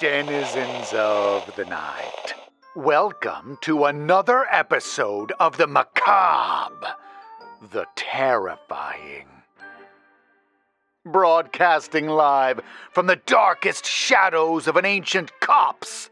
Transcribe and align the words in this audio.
denizens 0.00 0.94
of 0.94 1.54
the 1.56 1.64
night. 1.66 2.32
Welcome 2.74 3.58
to 3.60 3.84
another 3.84 4.46
episode 4.50 5.30
of 5.38 5.58
the 5.58 5.66
macabre, 5.66 6.94
the 7.70 7.84
terrifying. 7.96 9.26
Broadcasting 11.04 12.06
live 12.06 12.62
from 12.90 13.08
the 13.08 13.20
darkest 13.26 13.84
shadows 13.84 14.66
of 14.66 14.76
an 14.76 14.86
ancient 14.86 15.38
copse, 15.40 16.08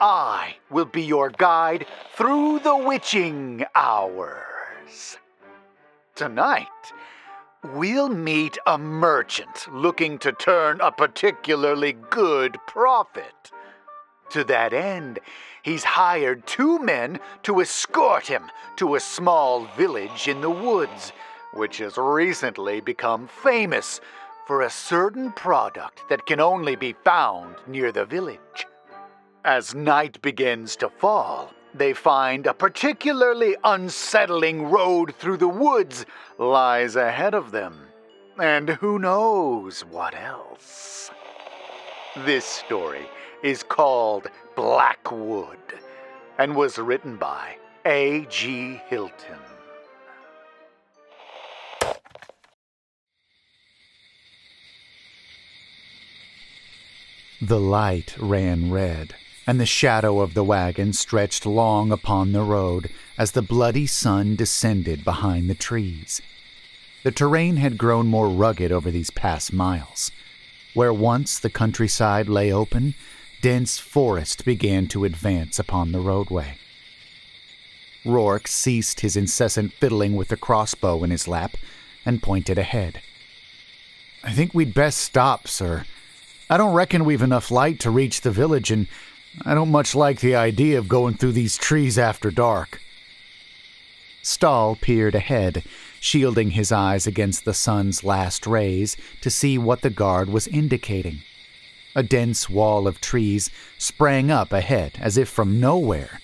I 0.00 0.56
will 0.70 0.86
be 0.86 1.02
your 1.02 1.28
guide 1.28 1.86
through 2.14 2.60
the 2.60 2.76
witching 2.78 3.66
hours. 3.74 5.18
Tonight, 6.14 6.66
we'll 7.74 8.08
meet 8.08 8.58
a 8.66 8.78
merchant 8.78 9.66
looking 9.72 10.18
to 10.18 10.32
turn 10.32 10.80
a 10.80 10.92
particularly 10.92 11.92
good 12.10 12.58
profit. 12.66 13.50
To 14.30 14.44
that 14.44 14.72
end, 14.72 15.18
he's 15.62 15.84
hired 15.84 16.46
two 16.46 16.78
men 16.78 17.20
to 17.44 17.60
escort 17.60 18.26
him 18.26 18.50
to 18.76 18.94
a 18.94 19.00
small 19.00 19.66
village 19.76 20.28
in 20.28 20.40
the 20.40 20.50
woods, 20.50 21.12
which 21.54 21.78
has 21.78 21.96
recently 21.96 22.80
become 22.80 23.28
famous 23.28 24.00
for 24.46 24.62
a 24.62 24.70
certain 24.70 25.32
product 25.32 26.02
that 26.08 26.26
can 26.26 26.40
only 26.40 26.76
be 26.76 26.94
found 27.04 27.56
near 27.66 27.90
the 27.92 28.04
village. 28.04 28.66
As 29.44 29.74
night 29.74 30.20
begins 30.22 30.76
to 30.76 30.88
fall, 30.88 31.52
they 31.78 31.92
find 31.92 32.46
a 32.46 32.54
particularly 32.54 33.56
unsettling 33.64 34.70
road 34.70 35.14
through 35.16 35.36
the 35.36 35.48
woods 35.48 36.06
lies 36.38 36.96
ahead 36.96 37.34
of 37.34 37.50
them. 37.50 37.88
And 38.38 38.68
who 38.68 38.98
knows 38.98 39.80
what 39.84 40.14
else? 40.14 41.10
This 42.24 42.44
story 42.44 43.06
is 43.42 43.62
called 43.62 44.28
Blackwood 44.54 45.58
and 46.38 46.54
was 46.54 46.78
written 46.78 47.16
by 47.16 47.56
A.G. 47.84 48.80
Hilton. 48.88 49.38
The 57.40 57.60
light 57.60 58.16
ran 58.18 58.72
red, 58.72 59.14
and 59.46 59.60
the 59.60 59.66
shadow 59.66 60.20
of 60.20 60.34
the 60.34 60.44
wagon 60.44 60.92
stretched 60.92 61.46
long 61.46 61.92
upon 61.92 62.32
the 62.32 62.42
road 62.42 62.90
as 63.16 63.32
the 63.32 63.42
bloody 63.42 63.86
sun 63.86 64.34
descended 64.34 65.04
behind 65.04 65.48
the 65.48 65.54
trees. 65.54 66.20
The 67.04 67.12
terrain 67.12 67.56
had 67.56 67.78
grown 67.78 68.08
more 68.08 68.28
rugged 68.28 68.72
over 68.72 68.90
these 68.90 69.10
past 69.10 69.52
miles. 69.52 70.10
Where 70.74 70.92
once 70.92 71.38
the 71.38 71.48
countryside 71.48 72.28
lay 72.28 72.52
open, 72.52 72.94
dense 73.40 73.78
forest 73.78 74.44
began 74.44 74.88
to 74.88 75.04
advance 75.04 75.58
upon 75.58 75.92
the 75.92 76.00
roadway. 76.00 76.58
Rourke 78.04 78.48
ceased 78.48 79.00
his 79.00 79.16
incessant 79.16 79.72
fiddling 79.72 80.16
with 80.16 80.28
the 80.28 80.36
crossbow 80.36 81.02
in 81.04 81.10
his 81.10 81.28
lap 81.28 81.56
and 82.04 82.22
pointed 82.22 82.58
ahead. 82.58 83.00
I 84.22 84.32
think 84.32 84.52
we'd 84.52 84.74
best 84.74 84.98
stop, 84.98 85.46
sir. 85.46 85.84
I 86.50 86.56
don't 86.56 86.74
reckon 86.74 87.04
we've 87.04 87.22
enough 87.22 87.50
light 87.50 87.80
to 87.80 87.90
reach 87.90 88.20
the 88.20 88.30
village, 88.30 88.70
and 88.70 88.86
I 89.44 89.54
don't 89.54 89.70
much 89.70 89.94
like 89.94 90.20
the 90.20 90.34
idea 90.34 90.78
of 90.78 90.88
going 90.88 91.14
through 91.14 91.32
these 91.32 91.56
trees 91.56 91.98
after 91.98 92.30
dark. 92.30 92.80
Stahl 94.22 94.76
peered 94.76 95.14
ahead, 95.14 95.62
shielding 96.00 96.50
his 96.50 96.72
eyes 96.72 97.06
against 97.06 97.44
the 97.44 97.54
sun's 97.54 98.02
last 98.02 98.46
rays 98.46 98.96
to 99.20 99.30
see 99.30 99.56
what 99.56 99.82
the 99.82 99.90
guard 99.90 100.28
was 100.28 100.48
indicating. 100.48 101.22
A 101.94 102.02
dense 102.02 102.50
wall 102.50 102.88
of 102.88 103.00
trees 103.00 103.50
sprang 103.78 104.30
up 104.30 104.52
ahead 104.52 104.98
as 105.00 105.16
if 105.16 105.28
from 105.28 105.60
nowhere. 105.60 106.20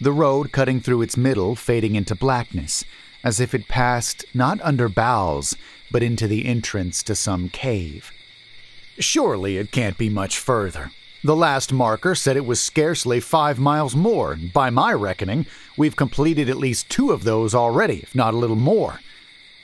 The 0.00 0.12
road 0.12 0.52
cutting 0.52 0.80
through 0.80 1.02
its 1.02 1.16
middle 1.16 1.54
fading 1.56 1.94
into 1.94 2.14
blackness, 2.14 2.84
as 3.22 3.40
if 3.40 3.54
it 3.54 3.68
passed 3.68 4.24
not 4.32 4.60
under 4.62 4.88
boughs, 4.88 5.56
but 5.90 6.02
into 6.02 6.28
the 6.28 6.46
entrance 6.46 7.02
to 7.02 7.14
some 7.14 7.48
cave. 7.48 8.12
Surely 8.98 9.56
it 9.56 9.72
can't 9.72 9.98
be 9.98 10.08
much 10.08 10.38
further. 10.38 10.92
The 11.24 11.34
last 11.34 11.72
marker 11.72 12.14
said 12.14 12.36
it 12.36 12.44
was 12.44 12.60
scarcely 12.60 13.18
five 13.18 13.58
miles 13.58 13.96
more, 13.96 14.36
by 14.36 14.68
my 14.68 14.92
reckoning, 14.92 15.46
we've 15.74 15.96
completed 15.96 16.50
at 16.50 16.58
least 16.58 16.90
two 16.90 17.12
of 17.12 17.24
those 17.24 17.54
already, 17.54 18.00
if 18.00 18.14
not 18.14 18.34
a 18.34 18.36
little 18.36 18.56
more. 18.56 19.00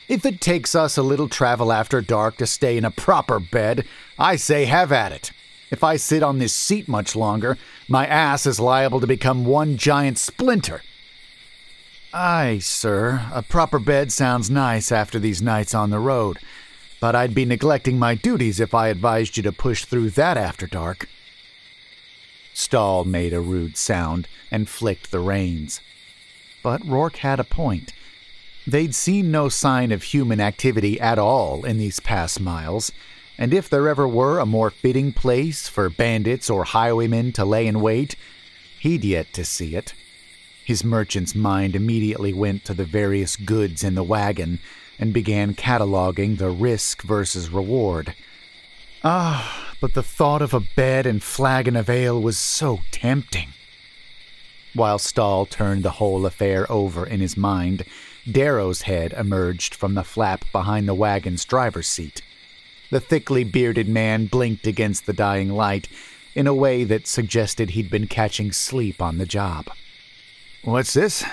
If 0.09 0.25
it 0.25 0.41
takes 0.41 0.75
us 0.75 0.97
a 0.97 1.03
little 1.03 1.29
travel 1.29 1.71
after 1.71 2.01
dark 2.01 2.39
to 2.39 2.47
stay 2.47 2.79
in 2.79 2.87
a 2.87 2.91
proper 2.91 3.39
bed, 3.39 3.85
I 4.19 4.37
say 4.37 4.65
have 4.65 4.91
at 4.91 5.13
it. 5.13 5.33
If 5.71 5.85
I 5.85 5.97
sit 5.97 6.23
on 6.23 6.39
this 6.39 6.55
seat 6.55 6.89
much 6.89 7.15
longer, 7.15 7.59
my 7.89 8.07
ass 8.07 8.47
is 8.47 8.59
liable 8.59 9.01
to 9.01 9.07
become 9.07 9.45
one 9.45 9.77
giant 9.77 10.17
splinter. 10.17 10.81
Aye, 12.15 12.61
sir, 12.63 13.27
a 13.35 13.43
proper 13.43 13.79
bed 13.79 14.13
sounds 14.13 14.49
nice 14.49 14.91
after 14.91 15.19
these 15.19 15.43
nights 15.43 15.75
on 15.75 15.91
the 15.91 15.99
road, 15.99 16.39
but 17.01 17.15
I'd 17.15 17.35
be 17.35 17.45
neglecting 17.45 17.99
my 17.99 18.15
duties 18.15 18.61
if 18.61 18.73
I 18.73 18.89
advised 18.89 19.37
you 19.37 19.43
to 19.43 19.53
push 19.53 19.85
through 19.85 20.09
that 20.11 20.39
after 20.39 20.67
dark. 20.67 21.07
Stahl 22.61 23.05
made 23.05 23.33
a 23.33 23.41
rude 23.41 23.77
sound 23.77 24.29
and 24.51 24.69
flicked 24.69 25.11
the 25.11 25.19
reins. 25.19 25.81
But 26.63 26.87
Rourke 26.87 27.17
had 27.17 27.41
a 27.41 27.45
point. 27.45 27.95
They'd 28.67 28.95
seen 28.95 29.31
no 29.31 29.49
sign 29.49 29.91
of 29.91 30.03
human 30.03 30.41
activity 30.41 31.01
at 31.01 31.19
all 31.19 31.65
in 31.65 31.79
these 31.79 32.01
past 32.01 32.39
miles, 32.39 32.93
and 33.39 33.55
if 33.55 33.71
there 33.71 33.89
ever 33.89 34.07
were 34.07 34.39
a 34.39 34.45
more 34.45 34.71
fitting 34.71 35.13
place 35.15 35.67
for 35.69 35.89
bandits 35.89 36.51
or 36.51 36.65
highwaymen 36.65 37.33
to 37.33 37.45
lay 37.47 37.67
in 37.67 37.81
wait, 37.81 38.15
he'd 38.79 39.05
yet 39.05 39.33
to 39.33 39.45
see 39.45 39.75
it. 39.75 39.95
His 40.63 40.85
merchant's 40.85 41.35
mind 41.35 41.75
immediately 41.75 42.35
went 42.35 42.67
to 42.67 42.75
the 42.75 42.85
various 42.85 43.37
goods 43.37 43.83
in 43.83 43.95
the 43.95 44.05
wagon 44.05 44.61
and 44.99 45.15
began 45.15 45.55
cataloging 45.55 46.37
the 46.37 46.51
risk 46.51 47.03
versus 47.03 47.49
reward. 47.49 48.15
Ah, 49.03 49.70
but 49.81 49.95
the 49.95 50.03
thought 50.03 50.43
of 50.43 50.55
a 50.55 50.61
bed 50.61 51.07
and 51.07 51.23
flagon 51.23 51.77
of 51.77 51.89
ale 51.89 52.21
was 52.21 52.37
so 52.37 52.81
tempting. 52.91 53.49
While 54.75 54.99
Stahl 54.99 55.47
turned 55.47 55.83
the 55.83 55.93
whole 55.93 56.27
affair 56.27 56.71
over 56.71 57.05
in 57.05 57.21
his 57.21 57.37
mind, 57.37 57.85
Darrow's 58.31 58.83
head 58.83 59.13
emerged 59.15 59.75
from 59.75 59.95
the 59.95 60.05
flap 60.05 60.45
behind 60.53 60.87
the 60.87 60.95
wagon's 60.95 61.45
driver's 61.45 61.89
seat. 61.89 62.23
The 62.91 63.01
thickly 63.01 63.45
bearded 63.45 63.89
man 63.89 64.27
blinked 64.27 64.67
against 64.67 65.07
the 65.07 65.13
dying 65.13 65.51
light 65.51 65.89
in 66.35 66.47
a 66.47 66.55
way 66.55 66.85
that 66.85 67.07
suggested 67.07 67.71
he'd 67.71 67.91
been 67.91 68.07
catching 68.07 68.53
sleep 68.53 69.01
on 69.01 69.19
the 69.19 69.27
job. 69.27 69.71
What's 70.63 70.93
this? 70.93 71.25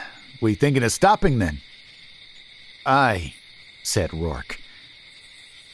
We 0.41 0.55
thinking 0.55 0.83
of 0.83 0.91
stopping 0.91 1.39
then? 1.39 1.61
Aye, 2.85 3.33
said 3.83 4.13
Rourke. 4.13 4.59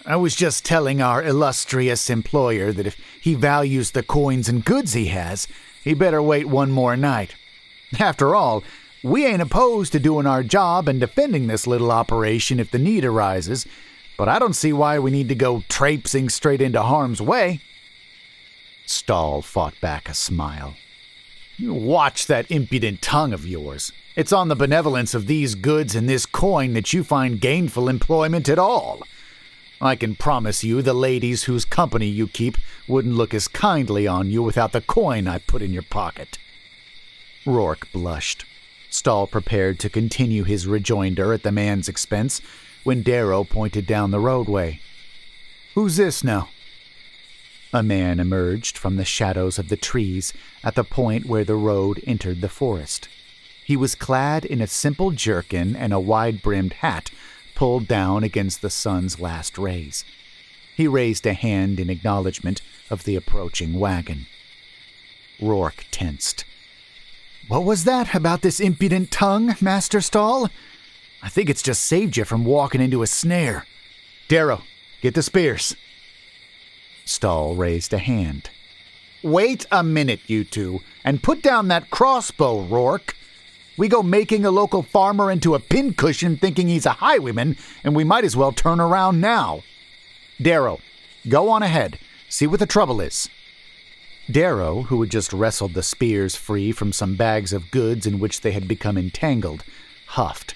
I 0.06 0.18
was 0.18 0.36
just 0.36 0.66
telling 0.66 1.02
our 1.02 1.24
illustrious 1.24 2.10
employer 2.10 2.74
that 2.74 2.88
if 2.88 2.98
he 3.22 3.36
values 3.36 3.92
the 3.92 4.04
coins 4.04 4.50
and 4.50 4.66
goods 4.66 4.94
he 4.94 5.06
has, 5.08 5.48
he 5.82 5.94
better 5.94 6.22
wait 6.22 6.48
one 6.48 6.72
more 6.72 6.98
night. 6.98 7.36
After 8.00 8.36
all, 8.36 8.64
we 9.02 9.26
ain't 9.26 9.42
opposed 9.42 9.94
to 9.94 10.00
doing 10.00 10.26
our 10.26 10.44
job 10.44 10.90
and 10.90 11.00
defending 11.00 11.48
this 11.48 11.68
little 11.68 11.92
operation 11.92 12.60
if 12.60 12.70
the 12.70 12.80
need 12.80 13.06
arises, 13.06 13.66
but 14.18 14.28
I 14.28 14.40
don't 14.40 14.56
see 14.56 14.74
why 14.74 15.00
we 15.00 15.10
need 15.10 15.30
to 15.30 15.36
go 15.36 15.64
traipsing 15.70 16.28
straight 16.28 16.62
into 16.62 16.82
harm's 16.82 17.22
way. 17.22 17.62
Stahl 18.86 19.42
fought 19.42 19.80
back 19.80 20.10
a 20.10 20.14
smile. 20.14 20.76
Watch 21.62 22.28
that 22.28 22.50
impudent 22.52 23.02
tongue 23.02 23.32
of 23.32 23.48
yours. 23.48 23.94
It's 24.18 24.34
on 24.34 24.50
the 24.50 24.56
benevolence 24.56 25.14
of 25.14 25.28
these 25.28 25.56
goods 25.56 25.96
and 25.96 26.10
this 26.10 26.26
coin 26.26 26.74
that 26.74 26.92
you 26.92 27.06
find 27.06 27.40
gainful 27.40 27.88
employment 27.88 28.50
at 28.50 28.60
all. 28.60 29.02
I 29.84 29.98
can 29.98 30.16
promise 30.16 30.64
you 30.64 30.82
the 30.82 30.94
ladies 30.94 31.44
whose 31.44 31.66
company 31.66 32.08
you 32.08 32.30
keep 32.30 32.58
wouldn't 32.88 33.16
look 33.16 33.34
as 33.34 33.50
kindly 33.50 34.08
on 34.08 34.30
you 34.30 34.42
without 34.42 34.72
the 34.72 34.80
coin 34.80 35.28
I 35.28 35.40
put 35.40 35.62
in 35.62 35.74
your 35.74 35.84
pocket. 35.84 36.38
Rourke 37.46 37.92
blushed. 37.92 38.46
Stahl 38.90 39.28
prepared 39.28 39.80
to 39.82 39.90
continue 39.90 40.46
his 40.46 40.68
rejoinder 40.68 41.34
at 41.34 41.44
the 41.44 41.52
man's 41.52 41.90
expense 41.90 42.40
when 42.86 43.02
Darrow 43.02 43.44
pointed 43.44 43.86
down 43.86 44.12
the 44.12 44.22
roadway. 44.22 44.80
Who's 45.76 45.98
this 45.98 46.24
now? 46.24 46.48
A 47.74 47.84
man 47.84 48.22
emerged 48.22 48.78
from 48.78 48.96
the 48.96 49.04
shadows 49.04 49.60
of 49.60 49.68
the 49.68 49.76
trees 49.76 50.32
at 50.64 50.76
the 50.76 50.86
point 50.86 51.26
where 51.26 51.44
the 51.44 51.58
road 51.58 52.02
entered 52.08 52.40
the 52.40 52.48
forest. 52.48 53.10
He 53.66 53.76
was 53.76 53.96
clad 53.96 54.46
in 54.46 54.62
a 54.62 54.68
simple 54.68 55.12
jerkin 55.12 55.76
and 55.76 55.92
a 55.92 56.00
wide 56.00 56.42
brimmed 56.42 56.74
hat 56.74 57.12
pulled 57.64 57.88
down 57.88 58.26
against 58.26 58.62
the 58.62 58.70
sun's 58.70 59.22
last 59.22 59.58
rays. 59.58 60.04
He 60.76 60.86
raised 60.86 61.26
a 61.26 61.32
hand 61.32 61.80
in 61.80 61.90
acknowledgement 61.90 62.62
of 62.90 63.06
the 63.06 63.16
approaching 63.16 63.80
wagon. 63.80 64.28
Rourke 65.42 65.86
tensed. 65.90 66.44
What 67.48 67.64
was 67.64 67.86
that 67.86 68.14
about 68.14 68.42
this 68.42 68.60
impudent 68.60 69.12
tongue, 69.12 69.56
Master 69.62 70.02
Stahl? 70.02 70.50
I 71.22 71.30
think 71.30 71.50
it's 71.50 71.62
just 71.62 71.86
saved 71.86 72.18
you 72.18 72.26
from 72.26 72.44
walking 72.44 72.82
into 72.82 73.02
a 73.02 73.08
snare. 73.08 73.66
Darrow, 74.28 74.64
get 75.02 75.16
the 75.16 75.24
spears. 75.24 75.74
Stahl 77.06 77.56
raised 77.56 77.94
a 77.94 77.98
hand. 77.98 78.50
Wait 79.24 79.66
a 79.72 79.86
minute, 79.86 80.20
you 80.28 80.44
two, 80.44 80.82
and 81.06 81.24
put 81.24 81.42
down 81.42 81.70
that 81.70 81.90
crossbow, 81.90 82.60
Rourke. 82.60 83.16
We 83.76 83.88
go 83.88 84.04
making 84.04 84.46
a 84.46 84.52
local 84.52 84.84
farmer 84.84 85.32
into 85.32 85.56
a 85.56 85.60
pincushion 85.60 86.38
thinking 86.38 86.68
he's 86.68 86.86
a 86.86 86.92
highwayman, 86.92 87.58
and 87.84 87.96
we 87.96 88.04
might 88.04 88.24
as 88.24 88.36
well 88.36 88.52
turn 88.52 88.80
around 88.80 89.20
now. 89.20 89.64
Darrow, 90.40 90.80
go 91.28 91.50
on 91.50 91.64
ahead. 91.64 91.98
See 92.30 92.46
what 92.46 92.60
the 92.60 92.68
trouble 92.68 93.02
is. 93.02 93.30
Darrow, 94.30 94.84
who 94.84 95.02
had 95.02 95.10
just 95.10 95.34
wrestled 95.34 95.74
the 95.74 95.84
spears 95.84 96.36
free 96.36 96.72
from 96.72 96.94
some 96.94 97.16
bags 97.16 97.52
of 97.52 97.72
goods 97.72 98.06
in 98.06 98.20
which 98.20 98.42
they 98.42 98.52
had 98.52 98.68
become 98.68 98.98
entangled, 98.98 99.64
huffed. 100.08 100.54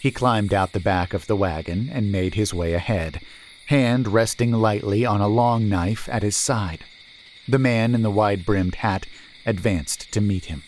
He 0.00 0.10
climbed 0.10 0.54
out 0.54 0.72
the 0.72 0.80
back 0.80 1.12
of 1.12 1.26
the 1.26 1.36
wagon 1.36 1.90
and 1.92 2.12
made 2.12 2.34
his 2.34 2.54
way 2.54 2.74
ahead, 2.74 3.20
hand 3.66 4.08
resting 4.08 4.52
lightly 4.52 5.04
on 5.04 5.20
a 5.20 5.28
long 5.28 5.68
knife 5.68 6.08
at 6.10 6.22
his 6.22 6.36
side. 6.36 6.84
The 7.48 7.58
man 7.58 7.94
in 7.94 8.02
the 8.02 8.10
wide 8.10 8.46
brimmed 8.46 8.76
hat 8.76 9.06
advanced 9.44 10.12
to 10.12 10.20
meet 10.20 10.46
him. 10.46 10.62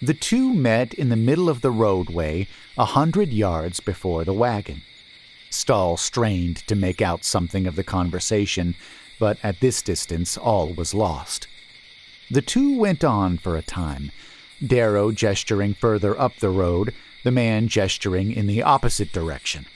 The 0.00 0.14
two 0.14 0.54
met 0.54 0.94
in 0.94 1.08
the 1.08 1.16
middle 1.16 1.48
of 1.48 1.60
the 1.60 1.72
roadway, 1.72 2.46
a 2.76 2.84
hundred 2.84 3.32
yards 3.32 3.80
before 3.80 4.24
the 4.24 4.32
wagon. 4.32 4.82
Stahl 5.50 5.96
strained 5.96 6.58
to 6.68 6.76
make 6.76 7.02
out 7.02 7.24
something 7.24 7.66
of 7.66 7.74
the 7.74 7.82
conversation, 7.82 8.76
but 9.18 9.38
at 9.42 9.60
this 9.60 9.82
distance 9.82 10.36
all 10.36 10.72
was 10.72 10.94
lost. 10.94 11.48
The 12.30 12.42
two 12.42 12.78
went 12.78 13.02
on 13.02 13.38
for 13.38 13.56
a 13.56 13.62
time, 13.62 14.12
Darrow 14.64 15.10
gesturing 15.10 15.74
further 15.74 16.18
up 16.20 16.36
the 16.36 16.50
road, 16.50 16.94
the 17.24 17.30
man 17.32 17.66
gesturing 17.66 18.32
in 18.32 18.46
the 18.46 18.62
opposite 18.62 19.12
direction. 19.12 19.66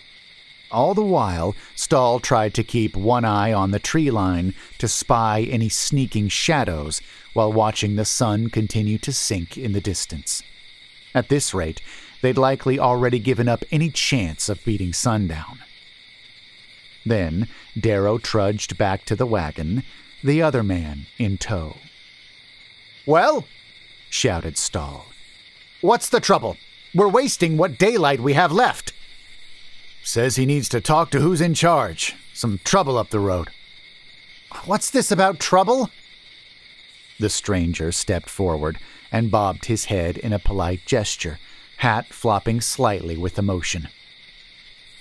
All 0.72 0.94
the 0.94 1.04
while, 1.04 1.54
Stahl 1.74 2.18
tried 2.18 2.54
to 2.54 2.64
keep 2.64 2.96
one 2.96 3.26
eye 3.26 3.52
on 3.52 3.72
the 3.72 3.78
tree 3.78 4.10
line 4.10 4.54
to 4.78 4.88
spy 4.88 5.42
any 5.42 5.68
sneaking 5.68 6.28
shadows 6.28 7.02
while 7.34 7.52
watching 7.52 7.96
the 7.96 8.06
sun 8.06 8.48
continue 8.48 8.96
to 8.98 9.12
sink 9.12 9.58
in 9.58 9.72
the 9.72 9.82
distance. 9.82 10.42
At 11.14 11.28
this 11.28 11.52
rate, 11.52 11.82
they'd 12.22 12.38
likely 12.38 12.78
already 12.78 13.18
given 13.18 13.48
up 13.48 13.64
any 13.70 13.90
chance 13.90 14.48
of 14.48 14.64
beating 14.64 14.94
sundown. 14.94 15.58
Then 17.04 17.48
Darrow 17.78 18.16
trudged 18.16 18.78
back 18.78 19.04
to 19.04 19.16
the 19.16 19.26
wagon, 19.26 19.82
the 20.24 20.40
other 20.40 20.62
man 20.62 21.06
in 21.18 21.36
tow. 21.36 21.76
Well, 23.04 23.44
shouted 24.08 24.56
Stahl, 24.56 25.06
What's 25.82 26.08
the 26.08 26.20
trouble? 26.20 26.56
We're 26.94 27.08
wasting 27.08 27.58
what 27.58 27.76
daylight 27.78 28.20
we 28.20 28.34
have 28.34 28.52
left. 28.52 28.92
Says 30.02 30.36
he 30.36 30.46
needs 30.46 30.68
to 30.70 30.80
talk 30.80 31.10
to 31.10 31.20
who's 31.20 31.40
in 31.40 31.54
charge. 31.54 32.14
Some 32.34 32.60
trouble 32.64 32.98
up 32.98 33.10
the 33.10 33.20
road. 33.20 33.50
What's 34.64 34.90
this 34.90 35.10
about 35.10 35.38
trouble? 35.38 35.90
The 37.18 37.30
stranger 37.30 37.92
stepped 37.92 38.28
forward 38.28 38.78
and 39.12 39.30
bobbed 39.30 39.66
his 39.66 39.86
head 39.86 40.16
in 40.16 40.32
a 40.32 40.38
polite 40.38 40.84
gesture, 40.86 41.38
hat 41.78 42.06
flopping 42.12 42.60
slightly 42.60 43.16
with 43.16 43.38
emotion. 43.38 43.88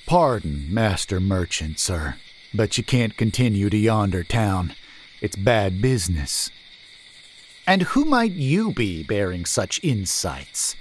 Pardon, 0.05 0.71
master 0.71 1.19
merchant, 1.19 1.79
sir, 1.79 2.15
but 2.53 2.77
you 2.77 2.83
can't 2.83 3.17
continue 3.17 3.69
to 3.69 3.77
yonder 3.77 4.23
town. 4.23 4.75
It's 5.21 5.35
bad 5.35 5.81
business. 5.81 6.51
And 7.65 7.83
who 7.83 8.05
might 8.05 8.33
you 8.33 8.71
be 8.71 9.03
bearing 9.03 9.45
such 9.45 9.79
insights? 9.83 10.75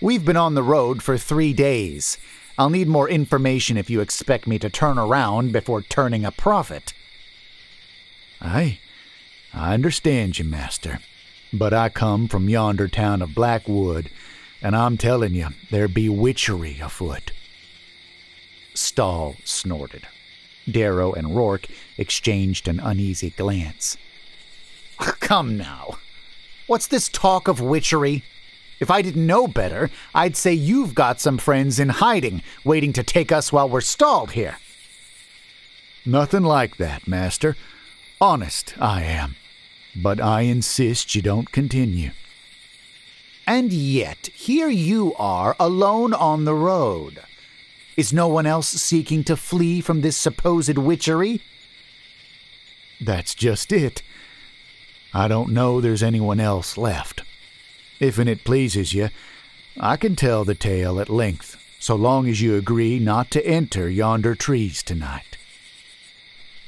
We've 0.00 0.24
been 0.24 0.36
on 0.36 0.54
the 0.54 0.62
road 0.62 1.02
for 1.02 1.16
three 1.16 1.52
days. 1.52 2.18
I'll 2.58 2.70
need 2.70 2.88
more 2.88 3.08
information 3.08 3.76
if 3.76 3.90
you 3.90 4.00
expect 4.00 4.46
me 4.46 4.58
to 4.58 4.70
turn 4.70 4.98
around 4.98 5.52
before 5.52 5.82
turning 5.82 6.24
a 6.24 6.32
profit. 6.32 6.94
Aye, 8.40 8.78
I 9.52 9.74
understand 9.74 10.38
you, 10.38 10.44
master. 10.44 11.00
But 11.52 11.72
I 11.72 11.88
come 11.88 12.28
from 12.28 12.48
yonder 12.48 12.88
town 12.88 13.22
of 13.22 13.34
Blackwood, 13.34 14.10
and 14.62 14.74
I'm 14.74 14.96
telling 14.96 15.34
you, 15.34 15.48
there 15.70 15.88
be 15.88 16.08
witchery 16.08 16.78
afoot. 16.80 17.32
Stahl 18.74 19.36
snorted. 19.44 20.06
Darrow 20.70 21.12
and 21.12 21.36
Rourke 21.36 21.68
exchanged 21.96 22.68
an 22.68 22.80
uneasy 22.80 23.30
glance. 23.30 23.96
Come 24.98 25.56
now. 25.56 25.98
What's 26.66 26.88
this 26.88 27.08
talk 27.08 27.48
of 27.48 27.60
witchery? 27.60 28.24
If 28.78 28.90
I 28.90 29.02
didn't 29.02 29.26
know 29.26 29.46
better, 29.46 29.90
I'd 30.14 30.36
say 30.36 30.52
you've 30.52 30.94
got 30.94 31.20
some 31.20 31.38
friends 31.38 31.78
in 31.78 31.88
hiding, 31.88 32.42
waiting 32.64 32.92
to 32.94 33.02
take 33.02 33.32
us 33.32 33.52
while 33.52 33.68
we're 33.68 33.80
stalled 33.80 34.32
here. 34.32 34.58
Nothing 36.04 36.42
like 36.42 36.76
that, 36.76 37.08
Master. 37.08 37.56
Honest, 38.20 38.74
I 38.80 39.02
am. 39.02 39.36
But 39.94 40.20
I 40.20 40.42
insist 40.42 41.14
you 41.14 41.22
don't 41.22 41.50
continue. 41.50 42.10
And 43.46 43.72
yet, 43.72 44.26
here 44.34 44.68
you 44.68 45.14
are 45.18 45.56
alone 45.58 46.12
on 46.12 46.44
the 46.44 46.54
road. 46.54 47.20
Is 47.96 48.12
no 48.12 48.28
one 48.28 48.44
else 48.44 48.68
seeking 48.68 49.24
to 49.24 49.36
flee 49.36 49.80
from 49.80 50.02
this 50.02 50.16
supposed 50.16 50.76
witchery? 50.76 51.40
That's 53.00 53.34
just 53.34 53.72
it. 53.72 54.02
I 55.14 55.28
don't 55.28 55.52
know 55.52 55.80
there's 55.80 56.02
anyone 56.02 56.40
else 56.40 56.76
left. 56.76 57.22
If 57.98 58.18
it 58.18 58.44
pleases 58.44 58.92
you, 58.92 59.08
I 59.78 59.96
can 59.96 60.16
tell 60.16 60.44
the 60.44 60.54
tale 60.54 61.00
at 61.00 61.08
length, 61.08 61.56
so 61.78 61.94
long 61.94 62.28
as 62.28 62.40
you 62.40 62.56
agree 62.56 62.98
not 62.98 63.30
to 63.32 63.46
enter 63.46 63.88
yonder 63.88 64.34
trees 64.34 64.82
tonight. 64.82 65.38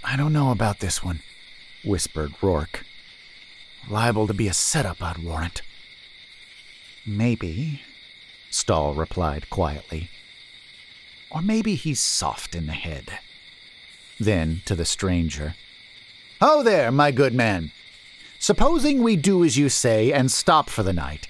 I 0.02 0.16
don't 0.16 0.32
know 0.32 0.50
about 0.50 0.80
this 0.80 1.04
one, 1.04 1.20
whispered 1.84 2.32
Rourke. 2.40 2.84
Liable 3.90 4.26
to 4.26 4.34
be 4.34 4.48
a 4.48 4.54
setup, 4.54 5.02
I'd 5.02 5.22
warrant. 5.22 5.62
Maybe, 7.06 7.82
Stahl 8.50 8.94
replied 8.94 9.50
quietly. 9.50 10.10
Or 11.30 11.42
maybe 11.42 11.74
he's 11.74 12.00
soft 12.00 12.54
in 12.54 12.66
the 12.66 12.72
head. 12.72 13.18
Then, 14.18 14.62
to 14.64 14.74
the 14.74 14.84
stranger, 14.84 15.54
Ho 16.40 16.62
there, 16.62 16.92
my 16.92 17.10
good 17.10 17.34
man. 17.34 17.72
Supposing 18.38 19.02
we 19.02 19.16
do 19.16 19.44
as 19.44 19.56
you 19.56 19.68
say 19.68 20.12
and 20.12 20.30
stop 20.30 20.70
for 20.70 20.82
the 20.82 20.92
night. 20.92 21.28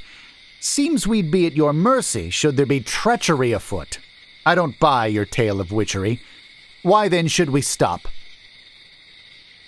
Seems 0.61 1.07
we'd 1.07 1.31
be 1.31 1.47
at 1.47 1.57
your 1.57 1.73
mercy 1.73 2.31
should 2.31 2.57
there 2.57 2.67
be 2.67 2.81
treachery 2.81 3.53
afoot. 3.53 3.99
I 4.45 4.55
don't 4.55 4.79
buy 4.79 5.07
your 5.07 5.25
tale 5.25 5.61
of 5.61 5.73
witchery. 5.73 6.21
Why 6.83 7.09
then 7.09 7.29
should 7.29 7.51
we 7.51 7.63
stop? 7.63 8.09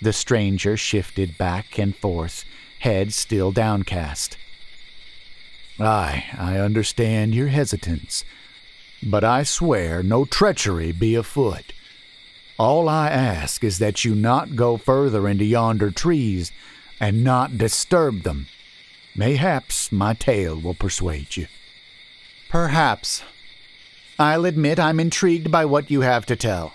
The 0.01 0.13
stranger 0.13 0.77
shifted 0.77 1.37
back 1.37 1.77
and 1.77 1.95
forth, 1.95 2.45
head 2.79 3.13
still 3.13 3.51
downcast. 3.51 4.37
Aye, 5.79 6.25
I 6.37 6.57
understand 6.57 7.33
your 7.33 7.47
hesitance, 7.47 8.23
but 9.01 9.23
I 9.23 9.43
swear 9.43 10.03
no 10.03 10.25
treachery 10.25 10.91
be 10.91 11.15
afoot. 11.15 11.73
All 12.57 12.87
I 12.87 13.09
ask 13.09 13.63
is 13.63 13.79
that 13.79 14.05
you 14.05 14.13
not 14.13 14.55
go 14.55 14.77
further 14.77 15.27
into 15.27 15.45
yonder 15.45 15.89
trees 15.89 16.51
and 17.01 17.23
not 17.23 17.57
disturb 17.57 18.21
them. 18.21 18.45
Mayhaps 19.15 19.91
my 19.91 20.13
tale 20.13 20.57
will 20.57 20.75
persuade 20.75 21.35
you. 21.35 21.47
Perhaps. 22.47 23.23
I'll 24.19 24.45
admit 24.45 24.79
I'm 24.79 24.99
intrigued 24.99 25.51
by 25.51 25.65
what 25.65 25.89
you 25.89 26.01
have 26.01 26.27
to 26.27 26.35
tell. 26.35 26.73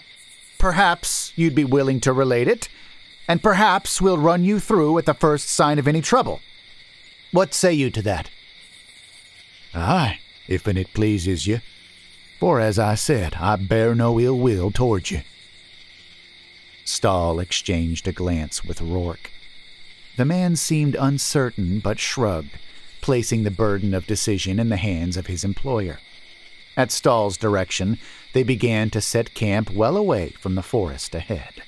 Perhaps 0.58 1.32
you'd 1.36 1.54
be 1.54 1.64
willing 1.64 2.00
to 2.00 2.12
relate 2.12 2.48
it, 2.48 2.68
and 3.28 3.40
perhaps 3.42 4.00
we'll 4.02 4.18
run 4.18 4.42
you 4.42 4.58
through 4.58 4.98
at 4.98 5.06
the 5.06 5.14
first 5.14 5.48
sign 5.48 5.78
of 5.78 5.86
any 5.86 6.02
trouble. 6.02 6.40
What 7.30 7.54
say 7.54 7.72
you 7.72 7.90
to 7.90 8.02
that? 8.02 8.28
Aye, 9.74 10.18
if 10.48 10.66
it 10.66 10.92
pleases 10.92 11.46
you, 11.46 11.60
for 12.40 12.60
as 12.60 12.80
I 12.80 12.96
said, 12.96 13.36
I 13.36 13.54
bear 13.56 13.94
no 13.94 14.18
ill 14.18 14.38
will 14.38 14.72
towards 14.72 15.12
you. 15.12 15.20
Stahl 16.84 17.38
exchanged 17.38 18.08
a 18.08 18.12
glance 18.12 18.64
with 18.64 18.80
Rourke. 18.80 19.30
The 20.16 20.24
man 20.24 20.56
seemed 20.56 20.96
uncertain 20.98 21.80
but 21.80 21.98
shrugged, 21.98 22.58
placing 23.02 23.42
the 23.42 23.50
burden 23.50 23.92
of 23.92 24.06
decision 24.06 24.58
in 24.58 24.70
the 24.70 24.76
hands 24.76 25.16
of 25.16 25.26
his 25.26 25.44
employer. 25.44 25.98
At 26.76 26.90
Stahl's 26.90 27.36
direction, 27.36 27.98
they 28.32 28.42
began 28.42 28.90
to 28.90 29.00
set 29.00 29.34
camp 29.34 29.70
well 29.70 29.96
away 29.96 30.30
from 30.40 30.54
the 30.54 30.62
forest 30.62 31.14
ahead. 31.14 31.62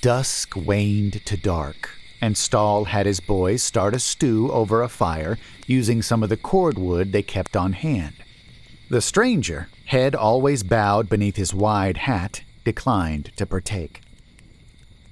Dusk 0.00 0.54
waned 0.56 1.24
to 1.26 1.36
dark, 1.36 1.90
and 2.20 2.36
Stahl 2.36 2.84
had 2.84 3.06
his 3.06 3.20
boys 3.20 3.62
start 3.62 3.94
a 3.94 3.98
stew 3.98 4.50
over 4.50 4.82
a 4.82 4.88
fire 4.88 5.38
using 5.66 6.02
some 6.02 6.22
of 6.22 6.28
the 6.28 6.36
cordwood 6.36 7.12
they 7.12 7.22
kept 7.22 7.56
on 7.56 7.74
hand. 7.74 8.14
The 8.88 9.00
stranger, 9.00 9.68
head 9.86 10.14
always 10.14 10.62
bowed 10.62 11.08
beneath 11.08 11.36
his 11.36 11.54
wide 11.54 11.98
hat, 11.98 12.42
declined 12.64 13.32
to 13.36 13.46
partake. 13.46 14.00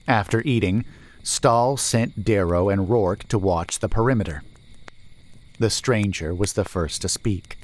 After 0.07 0.42
eating, 0.42 0.85
Stahl 1.22 1.76
sent 1.76 2.25
Darrow 2.25 2.68
and 2.68 2.88
Rourke 2.88 3.25
to 3.28 3.38
watch 3.38 3.78
the 3.78 3.88
perimeter. 3.88 4.42
The 5.58 5.70
stranger 5.70 6.34
was 6.34 6.52
the 6.54 6.64
first 6.64 7.02
to 7.02 7.08
speak. 7.08 7.58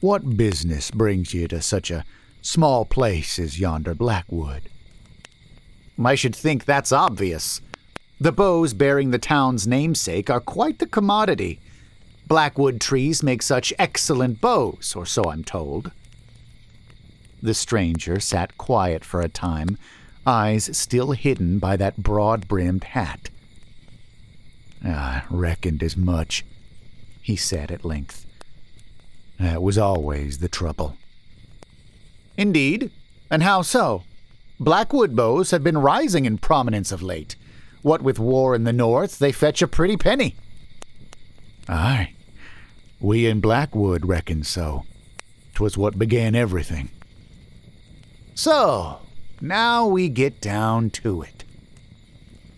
What 0.00 0.36
business 0.36 0.90
brings 0.90 1.32
you 1.32 1.48
to 1.48 1.62
such 1.62 1.90
a 1.90 2.04
small 2.40 2.84
place 2.84 3.38
as 3.38 3.58
yonder 3.60 3.94
Blackwood? 3.94 4.62
I 6.04 6.14
should 6.14 6.34
think 6.34 6.64
that's 6.64 6.92
obvious, 6.92 7.60
The 8.22 8.30
bows 8.30 8.72
bearing 8.72 9.10
the 9.10 9.18
town's 9.18 9.66
namesake 9.66 10.30
are 10.30 10.38
quite 10.38 10.78
the 10.78 10.86
commodity. 10.86 11.58
Blackwood 12.28 12.80
trees 12.80 13.20
make 13.20 13.42
such 13.42 13.72
excellent 13.80 14.40
bows, 14.40 14.94
or 14.94 15.04
so 15.04 15.24
I'm 15.24 15.42
told. 15.42 15.90
The 17.42 17.52
stranger 17.52 18.20
sat 18.20 18.56
quiet 18.56 19.04
for 19.04 19.20
a 19.20 19.28
time, 19.28 19.76
eyes 20.26 20.76
still 20.76 21.12
hidden 21.12 21.58
by 21.58 21.76
that 21.76 22.02
broad 22.02 22.48
brimmed 22.48 22.84
hat. 22.84 23.30
I 24.84 25.22
reckoned 25.30 25.82
as 25.82 25.96
much, 25.96 26.44
he 27.20 27.36
said 27.36 27.70
at 27.70 27.84
length. 27.84 28.26
That 29.38 29.62
was 29.62 29.78
always 29.78 30.38
the 30.38 30.48
trouble. 30.48 30.96
Indeed? 32.36 32.90
And 33.30 33.42
how 33.42 33.62
so? 33.62 34.04
Blackwood 34.60 35.16
bows 35.16 35.50
have 35.50 35.64
been 35.64 35.78
rising 35.78 36.24
in 36.24 36.38
prominence 36.38 36.92
of 36.92 37.02
late. 37.02 37.36
What 37.82 38.02
with 38.02 38.18
war 38.18 38.54
in 38.54 38.64
the 38.64 38.72
north, 38.72 39.18
they 39.18 39.32
fetch 39.32 39.62
a 39.62 39.66
pretty 39.66 39.96
penny. 39.96 40.36
Aye, 41.68 42.14
we 43.00 43.26
in 43.26 43.40
Blackwood 43.40 44.06
reckon 44.06 44.44
so. 44.44 44.84
'Twas 45.54 45.76
what 45.76 45.98
began 45.98 46.34
everything. 46.34 46.88
So, 48.34 49.00
now 49.42 49.86
we 49.86 50.08
get 50.08 50.40
down 50.40 50.88
to 50.88 51.20
it. 51.22 51.44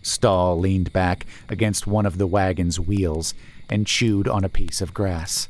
Stahl 0.03 0.59
leaned 0.59 0.93
back 0.93 1.25
against 1.49 1.87
one 1.87 2.05
of 2.05 2.19
the 2.19 2.27
wagon's 2.27 2.79
wheels 2.79 3.33
and 3.71 3.87
chewed 3.87 4.29
on 4.29 4.45
a 4.45 4.51
piece 4.51 4.83
of 4.83 4.93
grass. 4.93 5.49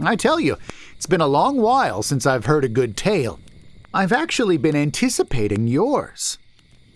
I 0.00 0.16
tell 0.16 0.40
you, 0.40 0.56
it's 0.96 1.06
been 1.06 1.20
a 1.20 1.26
long 1.26 1.60
while 1.60 2.02
since 2.02 2.26
I've 2.26 2.46
heard 2.46 2.64
a 2.64 2.68
good 2.68 2.96
tale. 2.96 3.38
I've 3.92 4.12
actually 4.12 4.56
been 4.56 4.74
anticipating 4.74 5.68
yours. 5.68 6.38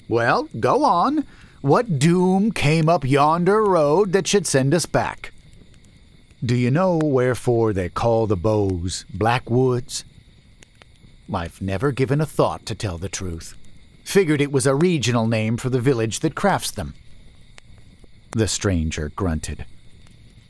Well, 0.08 0.48
go 0.58 0.84
on. 0.84 1.24
What 1.60 1.98
doom 1.98 2.50
came 2.50 2.88
up 2.88 3.04
yonder 3.04 3.62
road 3.62 4.12
that 4.12 4.26
should 4.26 4.46
send 4.46 4.72
us 4.72 4.86
back? 4.86 5.32
Do 6.44 6.56
you 6.56 6.70
know 6.70 6.98
wherefore 7.02 7.72
they 7.72 7.88
call 7.88 8.26
the 8.26 8.36
bows 8.36 9.04
Black 9.12 9.50
Woods? 9.50 10.04
I've 11.32 11.60
never 11.60 11.92
given 11.92 12.20
a 12.20 12.26
thought 12.26 12.64
to 12.66 12.74
tell 12.74 12.98
the 12.98 13.08
truth. 13.08 13.54
Figured 14.02 14.40
it 14.40 14.52
was 14.52 14.66
a 14.66 14.74
regional 14.74 15.26
name 15.26 15.56
for 15.56 15.68
the 15.68 15.80
village 15.80 16.20
that 16.20 16.34
crafts 16.34 16.70
them. 16.70 16.94
The 18.30 18.48
stranger 18.48 19.10
grunted. 19.14 19.66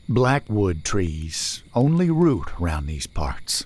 Blackwood 0.07 0.83
trees 0.83 1.63
only 1.75 2.09
root 2.09 2.47
round 2.59 2.87
these 2.87 3.07
parts. 3.07 3.65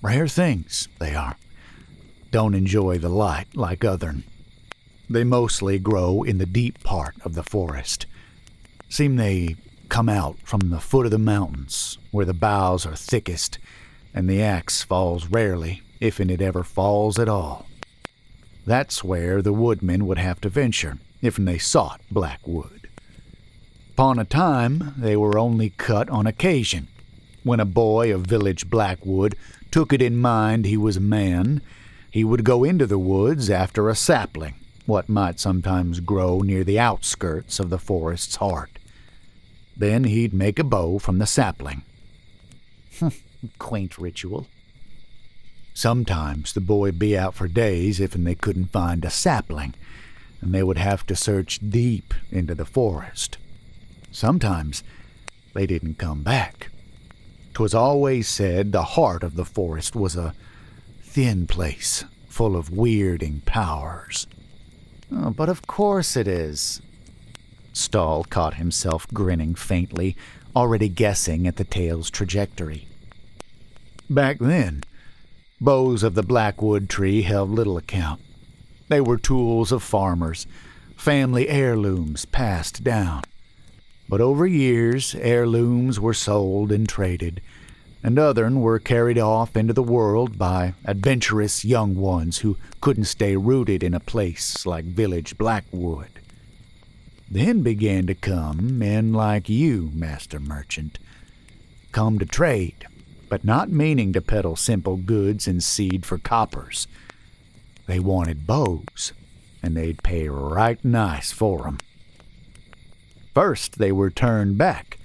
Rare 0.00 0.26
things, 0.26 0.88
they 0.98 1.14
are. 1.14 1.36
Don't 2.30 2.54
enjoy 2.54 2.98
the 2.98 3.08
light 3.08 3.54
like 3.54 3.84
othern. 3.84 4.24
They 5.08 5.24
mostly 5.24 5.78
grow 5.78 6.22
in 6.22 6.38
the 6.38 6.46
deep 6.46 6.82
part 6.82 7.14
of 7.24 7.34
the 7.34 7.42
forest. 7.42 8.06
Seem 8.88 9.16
they 9.16 9.56
come 9.90 10.08
out 10.08 10.38
from 10.42 10.70
the 10.70 10.80
foot 10.80 11.04
of 11.04 11.12
the 11.12 11.18
mountains, 11.18 11.98
where 12.10 12.24
the 12.24 12.32
boughs 12.32 12.86
are 12.86 12.96
thickest, 12.96 13.58
and 14.14 14.28
the 14.28 14.42
axe 14.42 14.82
falls 14.82 15.26
rarely, 15.26 15.82
if 16.02 16.18
it 16.18 16.42
ever 16.42 16.64
falls 16.64 17.18
at 17.18 17.28
all. 17.28 17.66
That's 18.66 19.04
where 19.04 19.40
the 19.40 19.52
woodmen 19.52 20.06
would 20.06 20.18
have 20.18 20.40
to 20.40 20.48
venture 20.48 20.98
if 21.20 21.36
they 21.36 21.58
sought 21.58 22.00
black 22.10 22.40
wood. 22.46 22.88
Upon 23.90 24.18
a 24.18 24.24
time, 24.24 24.94
they 24.96 25.16
were 25.16 25.38
only 25.38 25.70
cut 25.70 26.10
on 26.10 26.26
occasion. 26.26 26.88
When 27.44 27.60
a 27.60 27.64
boy 27.64 28.12
of 28.12 28.22
village 28.26 28.68
Blackwood 28.68 29.36
took 29.70 29.92
it 29.92 30.02
in 30.02 30.16
mind 30.16 30.64
he 30.64 30.76
was 30.76 30.96
a 30.96 31.00
man, 31.00 31.60
he 32.10 32.24
would 32.24 32.44
go 32.44 32.64
into 32.64 32.86
the 32.86 32.98
woods 32.98 33.48
after 33.48 33.88
a 33.88 33.94
sapling, 33.94 34.54
what 34.86 35.08
might 35.08 35.38
sometimes 35.38 36.00
grow 36.00 36.40
near 36.40 36.64
the 36.64 36.80
outskirts 36.80 37.60
of 37.60 37.70
the 37.70 37.78
forest's 37.78 38.36
heart. 38.36 38.78
Then 39.76 40.04
he'd 40.04 40.34
make 40.34 40.58
a 40.58 40.64
bow 40.64 40.98
from 40.98 41.18
the 41.18 41.26
sapling. 41.26 41.82
Quaint 43.58 43.98
ritual. 43.98 44.46
Sometimes 45.74 46.52
the 46.52 46.60
boy'd 46.60 46.98
be 46.98 47.16
out 47.16 47.34
for 47.34 47.48
days 47.48 48.00
if 48.00 48.12
they 48.12 48.34
couldn't 48.34 48.72
find 48.72 49.04
a 49.04 49.10
sapling, 49.10 49.74
and 50.40 50.54
they 50.54 50.62
would 50.62 50.78
have 50.78 51.06
to 51.06 51.16
search 51.16 51.60
deep 51.70 52.14
into 52.30 52.54
the 52.54 52.64
forest. 52.64 53.38
Sometimes 54.10 54.82
they 55.54 55.66
didn't 55.66 55.98
come 55.98 56.22
back. 56.22 56.70
'Twas 57.54 57.74
always 57.74 58.28
said 58.28 58.72
the 58.72 58.82
heart 58.82 59.22
of 59.22 59.36
the 59.36 59.44
forest 59.44 59.94
was 59.94 60.16
a 60.16 60.34
thin 61.02 61.46
place 61.46 62.04
full 62.26 62.56
of 62.56 62.70
weirding 62.70 63.44
powers. 63.44 64.26
Oh, 65.14 65.30
but 65.30 65.50
of 65.50 65.66
course 65.66 66.16
it 66.16 66.26
is. 66.26 66.80
Stahl 67.74 68.24
caught 68.24 68.54
himself 68.54 69.06
grinning 69.12 69.54
faintly, 69.54 70.16
already 70.56 70.88
guessing 70.88 71.46
at 71.46 71.56
the 71.56 71.64
tale's 71.64 72.10
trajectory. 72.10 72.86
Back 74.08 74.38
then, 74.38 74.84
bows 75.62 76.02
of 76.02 76.14
the 76.14 76.24
blackwood 76.24 76.88
tree 76.88 77.22
held 77.22 77.48
little 77.48 77.76
account. 77.76 78.20
They 78.88 79.00
were 79.00 79.16
tools 79.16 79.70
of 79.70 79.82
farmers, 79.82 80.46
family 80.96 81.48
heirlooms 81.48 82.24
passed 82.24 82.82
down. 82.82 83.22
But 84.08 84.20
over 84.20 84.44
years, 84.44 85.14
heirlooms 85.14 86.00
were 86.00 86.14
sold 86.14 86.72
and 86.72 86.88
traded, 86.88 87.40
and 88.02 88.18
others 88.18 88.52
were 88.52 88.80
carried 88.80 89.18
off 89.18 89.56
into 89.56 89.72
the 89.72 89.84
world 89.84 90.36
by 90.36 90.74
adventurous 90.84 91.64
young 91.64 91.94
ones 91.94 92.38
who 92.38 92.56
couldn't 92.80 93.04
stay 93.04 93.36
rooted 93.36 93.84
in 93.84 93.94
a 93.94 94.00
place 94.00 94.66
like 94.66 94.84
village 94.84 95.38
Blackwood. 95.38 96.10
Then 97.30 97.62
began 97.62 98.08
to 98.08 98.14
come 98.14 98.78
men 98.80 99.12
like 99.12 99.48
you, 99.48 99.92
master 99.94 100.40
merchant, 100.40 100.98
come 101.92 102.18
to 102.18 102.26
trade, 102.26 102.84
but 103.32 103.46
not 103.46 103.70
meaning 103.70 104.12
to 104.12 104.20
peddle 104.20 104.56
simple 104.56 104.98
goods 104.98 105.48
and 105.48 105.64
seed 105.64 106.04
for 106.04 106.18
coppers. 106.18 106.86
They 107.86 107.98
wanted 107.98 108.46
bows, 108.46 109.14
and 109.62 109.74
they'd 109.74 110.02
pay 110.02 110.28
right 110.28 110.84
nice 110.84 111.32
for 111.32 111.66
'em. 111.66 111.78
First, 113.32 113.78
they 113.78 113.90
were 113.90 114.10
turned 114.10 114.58
back. 114.58 114.98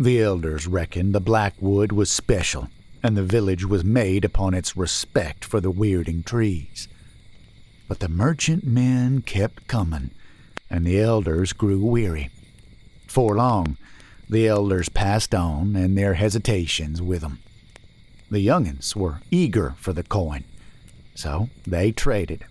The 0.00 0.20
elders 0.20 0.66
reckoned 0.66 1.14
the 1.14 1.20
Blackwood 1.20 1.92
was 1.92 2.10
special, 2.10 2.70
and 3.04 3.16
the 3.16 3.22
village 3.22 3.64
was 3.64 3.84
made 3.84 4.24
upon 4.24 4.52
its 4.52 4.76
respect 4.76 5.44
for 5.44 5.60
the 5.60 5.70
weirding 5.70 6.24
trees. 6.24 6.88
But 7.86 8.00
the 8.00 8.08
merchant 8.08 8.66
men 8.66 9.22
kept 9.22 9.68
coming, 9.68 10.10
and 10.68 10.84
the 10.84 10.98
elders 10.98 11.52
grew 11.52 11.84
weary. 11.84 12.30
For 13.06 13.36
long, 13.36 13.76
the 14.28 14.46
elders 14.46 14.88
passed 14.88 15.34
on, 15.34 15.74
and 15.76 15.96
their 15.96 16.14
hesitations 16.14 17.00
with 17.00 17.24
'em. 17.24 17.38
The 18.30 18.40
young'uns 18.40 18.94
were 18.94 19.20
eager 19.30 19.74
for 19.78 19.92
the 19.92 20.02
coin, 20.02 20.44
so 21.14 21.48
they 21.66 21.92
traded. 21.92 22.44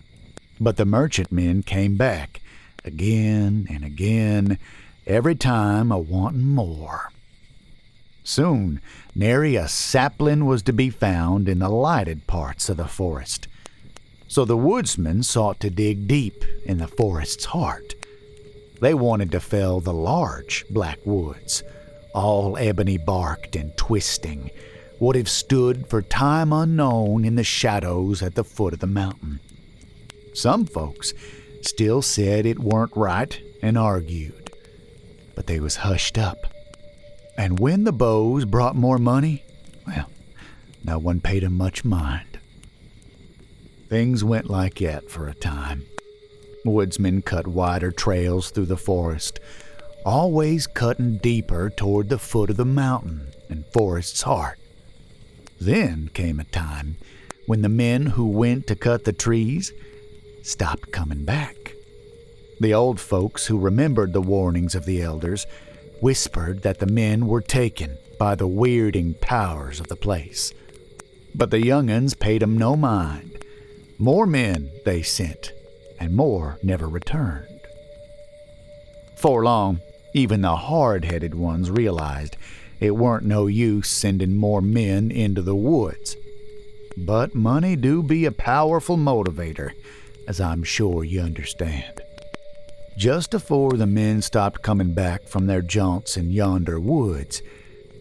But 0.60 0.76
the 0.76 0.84
merchant 0.84 1.30
men 1.30 1.62
came 1.62 1.96
back, 1.96 2.40
again 2.84 3.68
and 3.70 3.84
again, 3.84 4.58
every 5.06 5.36
time 5.36 5.92
a 5.92 5.98
wantin' 5.98 6.44
more. 6.44 7.12
Soon, 8.24 8.80
nary 9.14 9.56
a 9.56 9.68
sapling 9.68 10.44
was 10.46 10.62
to 10.64 10.72
be 10.72 10.90
found 10.90 11.48
in 11.48 11.60
the 11.60 11.68
lighted 11.68 12.26
parts 12.26 12.68
of 12.68 12.76
the 12.76 12.88
forest. 12.88 13.46
So 14.26 14.44
the 14.44 14.56
woodsmen 14.56 15.22
sought 15.22 15.60
to 15.60 15.70
dig 15.70 16.06
deep 16.06 16.44
in 16.66 16.78
the 16.78 16.88
forest's 16.88 17.46
heart. 17.46 17.94
They 18.80 18.94
wanted 18.94 19.32
to 19.32 19.40
fell 19.40 19.80
the 19.80 19.92
large 19.92 20.64
black 20.70 20.98
woods, 21.04 21.62
all 22.14 22.56
ebony 22.56 22.96
barked 22.96 23.56
and 23.56 23.76
twisting, 23.76 24.50
would 25.00 25.16
have 25.16 25.28
stood 25.28 25.86
for 25.86 26.02
time 26.02 26.52
unknown 26.52 27.24
in 27.24 27.34
the 27.34 27.44
shadows 27.44 28.22
at 28.22 28.34
the 28.34 28.44
foot 28.44 28.74
of 28.74 28.80
the 28.80 28.86
mountain. 28.86 29.40
Some 30.34 30.66
folks 30.66 31.12
still 31.62 32.02
said 32.02 32.46
it 32.46 32.58
weren't 32.58 32.96
right 32.96 33.40
and 33.62 33.76
argued, 33.76 34.52
but 35.34 35.46
they 35.46 35.60
was 35.60 35.76
hushed 35.76 36.18
up. 36.18 36.38
And 37.36 37.58
when 37.58 37.84
the 37.84 37.92
bows 37.92 38.44
brought 38.44 38.76
more 38.76 38.98
money, 38.98 39.42
well, 39.86 40.10
no 40.84 40.98
one 40.98 41.20
paid 41.20 41.44
'em 41.44 41.54
much 41.56 41.84
mind. 41.84 42.38
Things 43.88 44.22
went 44.22 44.50
like 44.50 44.78
that 44.80 45.10
for 45.10 45.28
a 45.28 45.34
time. 45.34 45.84
Woodsmen 46.64 47.22
cut 47.22 47.46
wider 47.46 47.90
trails 47.90 48.50
through 48.50 48.66
the 48.66 48.76
forest, 48.76 49.40
always 50.04 50.66
cutting 50.66 51.18
deeper 51.18 51.70
toward 51.70 52.08
the 52.08 52.18
foot 52.18 52.50
of 52.50 52.56
the 52.56 52.64
mountain 52.64 53.28
and 53.48 53.64
forest's 53.66 54.22
heart. 54.22 54.58
Then 55.60 56.10
came 56.14 56.38
a 56.38 56.44
time 56.44 56.96
when 57.46 57.62
the 57.62 57.68
men 57.68 58.06
who 58.06 58.26
went 58.26 58.66
to 58.66 58.76
cut 58.76 59.04
the 59.04 59.12
trees 59.12 59.72
stopped 60.42 60.92
coming 60.92 61.24
back. 61.24 61.74
The 62.60 62.74
old 62.74 63.00
folks 63.00 63.46
who 63.46 63.58
remembered 63.58 64.12
the 64.12 64.20
warnings 64.20 64.74
of 64.74 64.84
the 64.84 65.00
elders 65.00 65.46
whispered 66.00 66.62
that 66.62 66.78
the 66.78 66.86
men 66.86 67.26
were 67.26 67.40
taken 67.40 67.96
by 68.18 68.34
the 68.34 68.48
weirding 68.48 69.20
powers 69.20 69.80
of 69.80 69.88
the 69.88 69.96
place. 69.96 70.52
But 71.34 71.50
the 71.50 71.64
young'uns 71.64 72.14
paid 72.14 72.42
'em 72.42 72.58
no 72.58 72.76
mind. 72.76 73.44
More 73.98 74.26
men 74.26 74.70
they 74.84 75.02
sent, 75.02 75.52
and 75.98 76.14
more 76.14 76.58
never 76.62 76.88
returned. 76.88 77.60
For 79.16 79.44
long, 79.44 79.80
even 80.14 80.42
the 80.42 80.56
hard 80.56 81.04
headed 81.04 81.34
ones 81.34 81.70
realized 81.70 82.36
it 82.80 82.92
weren't 82.92 83.24
no 83.24 83.46
use 83.46 83.88
sending 83.88 84.36
more 84.36 84.62
men 84.62 85.10
into 85.10 85.42
the 85.42 85.56
woods. 85.56 86.16
But 86.96 87.34
money 87.34 87.76
do 87.76 88.02
be 88.02 88.24
a 88.24 88.32
powerful 88.32 88.96
motivator, 88.96 89.72
as 90.26 90.40
I'm 90.40 90.62
sure 90.62 91.04
you 91.04 91.20
understand. 91.20 92.00
Just 92.96 93.34
afore 93.34 93.72
the 93.72 93.86
men 93.86 94.22
stopped 94.22 94.62
coming 94.62 94.92
back 94.92 95.24
from 95.24 95.46
their 95.46 95.62
jaunts 95.62 96.16
in 96.16 96.30
yonder 96.30 96.80
woods, 96.80 97.42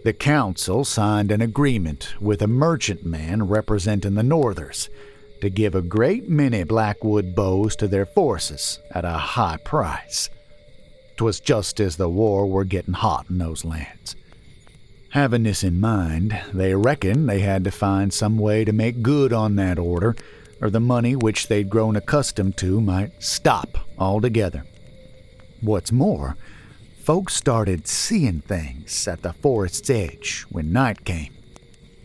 the 0.04 0.13
council 0.13 0.86
signed 0.86 1.32
an 1.32 1.42
agreement 1.42 2.16
with 2.20 2.42
a 2.42 2.48
merchantman 2.48 3.48
representing 3.48 4.16
the 4.16 4.24
Northers 4.24 4.89
to 5.41 5.50
give 5.50 5.75
a 5.75 5.82
great 5.82 6.29
many 6.29 6.63
Blackwood 6.63 7.36
bows 7.36 7.75
to 7.77 7.88
their 7.88 8.06
forces 8.06 8.79
at 8.91 9.06
a 9.06 9.12
high 9.12 9.58
price. 9.58 10.29
'Twas 11.17 11.39
just 11.39 11.79
as 11.79 11.96
the 11.96 12.10
war 12.10 12.46
were 12.48 12.63
getting 12.63 12.94
hot 12.94 13.25
in 13.29 13.38
those 13.38 13.65
lands. 13.65 14.15
Having 15.12 15.44
this 15.44 15.63
in 15.63 15.79
mind, 15.79 16.39
they 16.53 16.75
reckoned 16.75 17.27
they 17.27 17.39
had 17.39 17.63
to 17.63 17.72
find 17.72 18.13
some 18.13 18.38
way 18.38 18.63
to 18.65 18.72
make 18.74 19.01
good 19.01 19.34
on 19.34 19.56
that 19.56 19.79
order, 19.79 20.15
or 20.62 20.70
the 20.70 20.79
money 20.79 21.15
which 21.15 21.48
they'd 21.48 21.70
grown 21.70 21.96
accustomed 21.96 22.58
to 22.58 22.82
might 22.82 23.24
stop 23.24 23.77
altogether. 23.98 24.63
What's 25.62 25.91
more, 25.91 26.36
folks 27.01 27.36
started 27.36 27.88
seeing 27.88 28.41
things 28.41 29.08
at 29.08 29.22
the 29.22 29.34
forest's 29.34 29.89
edge 29.89 30.46
when 30.50 30.72
night 30.72 31.03
came. 31.06 31.34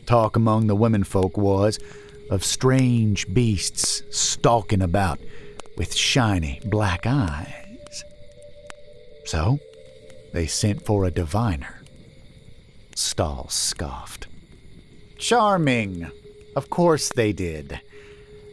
Talk 0.07 0.37
among 0.37 0.67
the 0.67 0.77
womenfolk 0.77 1.37
was 1.37 1.79
of 2.33 2.43
strange 2.43 3.33
beasts 3.35 4.03
stalking 4.11 4.81
about 4.81 5.19
with 5.77 5.95
shiny 5.95 6.61
black 6.65 7.07
eyes. 7.07 8.05
So, 9.27 9.59
they 10.33 10.47
sent 10.47 10.87
for 10.87 11.05
a 11.05 11.11
diviner. 11.11 11.83
Stahl 12.95 13.49
scoffed. 13.51 14.29
Charming. 15.19 16.11
Of 16.57 16.71
course 16.71 17.11
they 17.15 17.35
did. 17.35 17.79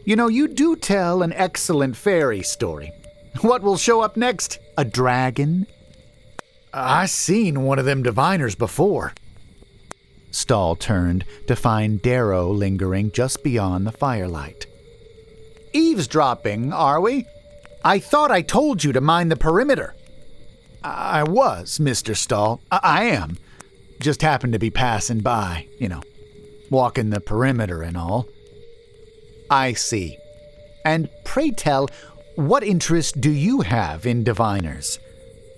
You 0.04 0.14
know, 0.14 0.28
you 0.28 0.46
do 0.48 0.76
tell 0.76 1.22
an 1.22 1.32
excellent 1.32 1.96
fairy 1.96 2.42
story. 2.42 2.92
What 3.40 3.62
will 3.62 3.78
show 3.78 4.02
up 4.02 4.14
next? 4.14 4.58
A 4.76 4.84
dragon? 4.84 5.66
I 6.74 7.06
seen 7.06 7.62
one 7.62 7.78
of 7.78 7.86
them 7.86 8.02
diviners 8.02 8.54
before. 8.54 9.14
Stahl 10.30 10.76
turned 10.76 11.24
to 11.46 11.56
find 11.56 12.02
Darrow 12.02 12.50
lingering 12.50 13.10
just 13.12 13.42
beyond 13.42 13.86
the 13.86 13.92
firelight. 13.92 14.66
Eavesdropping, 15.72 16.72
are 16.72 17.00
we? 17.00 17.26
I 17.84 17.98
thought 17.98 18.30
I 18.30 18.42
told 18.42 18.84
you 18.84 18.92
to 18.92 19.00
mind 19.00 19.30
the 19.30 19.36
perimeter. 19.36 19.94
I 20.82 21.24
was, 21.24 21.78
Mr. 21.78 22.16
Stahl. 22.16 22.60
I, 22.70 22.80
I 22.82 23.04
am. 23.04 23.38
Just 24.00 24.22
happened 24.22 24.54
to 24.54 24.58
be 24.58 24.70
passing 24.70 25.20
by, 25.20 25.66
you 25.78 25.88
know, 25.88 26.02
walking 26.70 27.10
the 27.10 27.20
perimeter 27.20 27.82
and 27.82 27.96
all. 27.96 28.26
I 29.50 29.74
see. 29.74 30.16
And 30.84 31.10
pray 31.24 31.50
tell, 31.50 31.88
what 32.36 32.62
interest 32.62 33.20
do 33.20 33.30
you 33.30 33.60
have 33.60 34.06
in 34.06 34.24
diviners? 34.24 34.98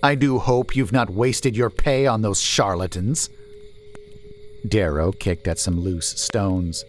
I 0.01 0.15
do 0.15 0.39
hope 0.39 0.75
you've 0.75 0.91
not 0.91 1.09
wasted 1.09 1.55
your 1.55 1.69
pay 1.69 2.05
on 2.07 2.21
those 2.21 2.41
charlatans. 2.41 3.29
Darrow 4.67 5.11
kicked 5.11 5.47
at 5.47 5.59
some 5.59 5.79
loose 5.79 6.07
stones. 6.07 6.85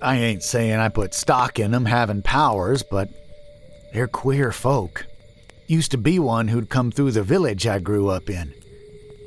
I 0.00 0.16
ain't 0.16 0.42
saying 0.42 0.74
I 0.74 0.88
put 0.88 1.14
stock 1.14 1.58
in 1.58 1.74
'em 1.74 1.86
having 1.86 2.22
powers, 2.22 2.82
but 2.82 3.08
they're 3.92 4.08
queer 4.08 4.52
folk. 4.52 5.06
Used 5.66 5.90
to 5.92 5.98
be 5.98 6.18
one 6.18 6.48
who'd 6.48 6.68
come 6.68 6.90
through 6.90 7.12
the 7.12 7.22
village 7.22 7.66
I 7.66 7.78
grew 7.78 8.08
up 8.08 8.28
in. 8.28 8.52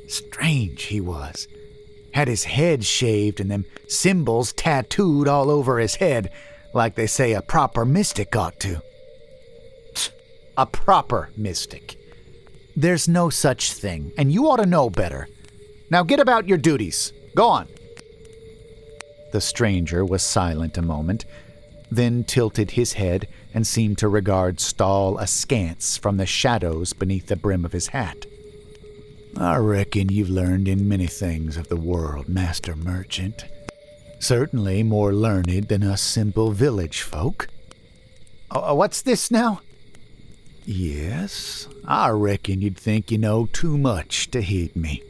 Strange 0.08 0.84
he 0.84 1.00
was. 1.00 1.48
Had 2.14 2.28
his 2.28 2.44
head 2.44 2.84
shaved 2.84 3.40
and 3.40 3.50
them 3.50 3.64
symbols 3.88 4.52
tattooed 4.52 5.26
all 5.28 5.50
over 5.50 5.78
his 5.78 5.96
head, 5.96 6.30
like 6.74 6.94
they 6.94 7.06
say 7.06 7.32
a 7.32 7.42
proper 7.42 7.84
mystic 7.84 8.34
ought 8.36 8.58
to. 8.60 8.82
A 10.56 10.66
proper 10.66 11.30
mystic. 11.36 11.96
There's 12.76 13.08
no 13.08 13.30
such 13.30 13.72
thing, 13.72 14.12
and 14.16 14.32
you 14.32 14.48
ought 14.48 14.56
to 14.56 14.66
know 14.66 14.90
better. 14.90 15.28
Now 15.90 16.02
get 16.02 16.20
about 16.20 16.48
your 16.48 16.58
duties. 16.58 17.12
Go 17.34 17.48
on. 17.48 17.68
The 19.32 19.40
stranger 19.40 20.04
was 20.04 20.22
silent 20.22 20.78
a 20.78 20.82
moment, 20.82 21.24
then 21.90 22.24
tilted 22.24 22.72
his 22.72 22.94
head 22.94 23.28
and 23.54 23.66
seemed 23.66 23.98
to 23.98 24.08
regard 24.08 24.60
Stahl 24.60 25.18
askance 25.18 25.96
from 25.96 26.16
the 26.16 26.26
shadows 26.26 26.92
beneath 26.92 27.26
the 27.26 27.36
brim 27.36 27.64
of 27.64 27.72
his 27.72 27.88
hat. 27.88 28.26
I 29.36 29.56
reckon 29.56 30.08
you've 30.08 30.30
learned 30.30 30.66
in 30.66 30.88
many 30.88 31.06
things 31.06 31.56
of 31.56 31.68
the 31.68 31.76
world, 31.76 32.28
Master 32.28 32.74
Merchant. 32.74 33.44
Certainly 34.18 34.82
more 34.82 35.12
learned 35.12 35.68
than 35.68 35.84
us 35.84 36.02
simple 36.02 36.50
village 36.50 37.02
folk. 37.02 37.48
Uh, 38.50 38.74
what's 38.74 39.02
this 39.02 39.30
now? 39.30 39.60
Yes, 40.64 41.68
I 41.86 42.10
reckon 42.10 42.60
you'd 42.60 42.76
think 42.76 43.10
you 43.10 43.18
know 43.18 43.46
too 43.46 43.78
much 43.78 44.30
to 44.32 44.40
heed 44.40 44.74
me. 44.74 45.02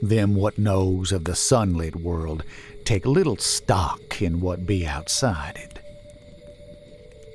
Them 0.00 0.34
what 0.34 0.58
knows 0.58 1.12
of 1.12 1.24
the 1.24 1.34
sunlit 1.34 1.96
world 1.96 2.44
take 2.84 3.04
little 3.04 3.36
stock 3.36 4.22
in 4.22 4.40
what 4.40 4.66
be 4.66 4.86
outside 4.86 5.56
it. 5.56 5.78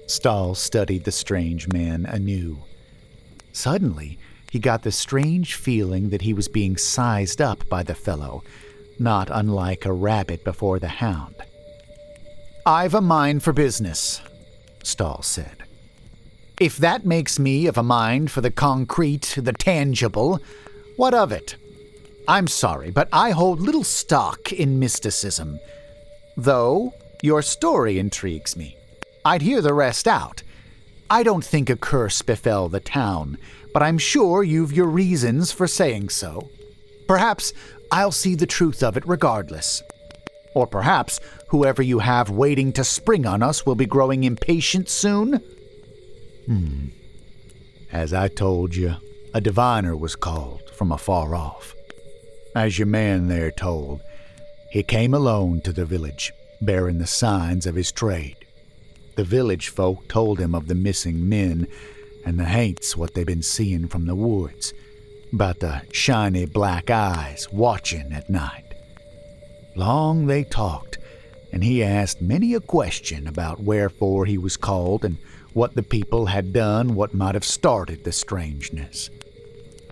Stahl 0.09 0.55
studied 0.55 1.03
the 1.03 1.11
strange 1.11 1.67
man 1.71 2.05
anew. 2.05 2.59
Suddenly, 3.51 4.17
he 4.51 4.59
got 4.59 4.83
the 4.83 4.91
strange 4.91 5.55
feeling 5.55 6.09
that 6.09 6.21
he 6.21 6.33
was 6.33 6.47
being 6.47 6.77
sized 6.77 7.41
up 7.41 7.67
by 7.69 7.83
the 7.83 7.95
fellow, 7.95 8.43
not 8.99 9.29
unlike 9.31 9.85
a 9.85 9.93
rabbit 9.93 10.43
before 10.43 10.79
the 10.79 10.87
hound. 10.87 11.35
I've 12.65 12.93
a 12.93 13.01
mind 13.01 13.43
for 13.43 13.51
business, 13.51 14.21
Stahl 14.83 15.21
said. 15.21 15.63
If 16.59 16.77
that 16.77 17.05
makes 17.05 17.39
me 17.39 17.65
of 17.67 17.77
a 17.77 17.83
mind 17.83 18.31
for 18.31 18.41
the 18.41 18.51
concrete, 18.51 19.33
the 19.37 19.53
tangible, 19.53 20.39
what 20.95 21.13
of 21.13 21.31
it? 21.31 21.55
I'm 22.27 22.47
sorry, 22.47 22.91
but 22.91 23.09
I 23.11 23.31
hold 23.31 23.59
little 23.59 23.83
stock 23.83 24.53
in 24.53 24.79
mysticism. 24.79 25.59
Though 26.37 26.93
your 27.21 27.41
story 27.41 27.99
intrigues 27.99 28.55
me. 28.55 28.77
I'd 29.25 29.41
hear 29.41 29.61
the 29.61 29.73
rest 29.73 30.07
out. 30.07 30.43
I 31.09 31.23
don't 31.23 31.43
think 31.43 31.69
a 31.69 31.75
curse 31.75 32.21
befell 32.21 32.69
the 32.69 32.79
town, 32.79 33.37
but 33.73 33.83
I'm 33.83 33.97
sure 33.97 34.43
you've 34.43 34.73
your 34.73 34.87
reasons 34.87 35.51
for 35.51 35.67
saying 35.67 36.09
so. 36.09 36.49
Perhaps 37.07 37.53
I'll 37.91 38.11
see 38.11 38.35
the 38.35 38.47
truth 38.47 38.81
of 38.81 38.97
it 38.97 39.07
regardless. 39.07 39.83
Or 40.55 40.67
perhaps 40.67 41.19
whoever 41.49 41.81
you 41.81 41.99
have 41.99 42.29
waiting 42.29 42.73
to 42.73 42.83
spring 42.83 43.25
on 43.25 43.43
us 43.43 43.65
will 43.65 43.75
be 43.75 43.85
growing 43.85 44.23
impatient 44.23 44.89
soon? 44.89 45.41
Hmm. 46.45 46.87
As 47.91 48.13
I 48.13 48.27
told 48.27 48.75
you, 48.75 48.95
a 49.33 49.41
diviner 49.41 49.95
was 49.95 50.15
called 50.15 50.69
from 50.71 50.91
afar 50.91 51.35
off. 51.35 51.75
As 52.55 52.77
your 52.77 52.85
man 52.85 53.27
there 53.27 53.51
told, 53.51 54.01
he 54.69 54.83
came 54.83 55.13
alone 55.13 55.61
to 55.61 55.73
the 55.73 55.85
village, 55.85 56.31
bearing 56.61 56.99
the 56.99 57.07
signs 57.07 57.65
of 57.65 57.75
his 57.75 57.91
trade. 57.91 58.37
The 59.15 59.23
village 59.23 59.69
folk 59.69 60.07
told 60.07 60.39
him 60.39 60.53
of 60.53 60.67
the 60.67 60.75
missing 60.75 61.27
men 61.27 61.67
and 62.25 62.39
the 62.39 62.45
haints 62.45 62.95
what 62.95 63.13
they'd 63.13 63.25
been 63.25 63.41
seeing 63.41 63.87
from 63.87 64.05
the 64.05 64.15
woods, 64.15 64.73
about 65.31 65.59
the 65.59 65.81
shiny 65.91 66.45
black 66.45 66.89
eyes 66.89 67.47
watching 67.51 68.13
at 68.13 68.29
night. 68.29 68.73
Long 69.75 70.27
they 70.27 70.43
talked, 70.43 70.99
and 71.51 71.63
he 71.63 71.83
asked 71.83 72.21
many 72.21 72.53
a 72.53 72.59
question 72.59 73.27
about 73.27 73.59
wherefore 73.61 74.25
he 74.25 74.37
was 74.37 74.57
called 74.57 75.03
and 75.03 75.17
what 75.53 75.73
the 75.75 75.83
people 75.83 76.27
had 76.27 76.53
done 76.53 76.95
what 76.95 77.13
might 77.13 77.35
have 77.35 77.43
started 77.43 78.03
the 78.03 78.11
strangeness. 78.11 79.09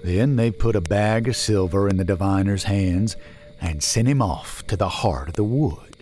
Then 0.04 0.36
they 0.36 0.52
put 0.52 0.76
a 0.76 0.82
bag 0.82 1.28
of 1.28 1.36
silver 1.36 1.88
in 1.88 1.98
the 1.98 2.04
diviner's 2.04 2.64
hands 2.64 3.16
and 3.60 3.84
sent 3.84 4.08
him 4.08 4.22
off 4.22 4.66
to 4.68 4.76
the 4.76 4.90
heart 4.90 5.30
of 5.30 5.36
the 5.36 5.44
wood. 5.44 5.98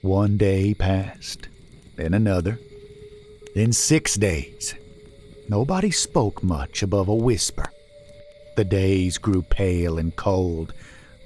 One 0.00 0.38
day 0.38 0.74
passed, 0.74 1.48
then 1.96 2.14
another, 2.14 2.58
then 3.54 3.72
six 3.72 4.14
days. 4.14 4.74
Nobody 5.48 5.90
spoke 5.90 6.42
much 6.42 6.82
above 6.82 7.08
a 7.08 7.14
whisper. 7.14 7.66
The 8.56 8.64
days 8.64 9.18
grew 9.18 9.42
pale 9.42 9.98
and 9.98 10.14
cold, 10.16 10.72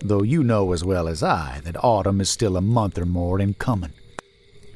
though 0.01 0.23
you 0.23 0.43
know 0.43 0.73
as 0.73 0.85
well 0.85 1.07
as 1.07 1.23
I 1.23 1.61
that 1.65 1.83
autumn 1.85 2.21
is 2.21 2.31
still 2.31 2.57
a 2.57 2.61
month 2.61 2.99
or 2.99 3.07
more 3.07 3.41
in 3.41 3.55
coming. 3.55 3.93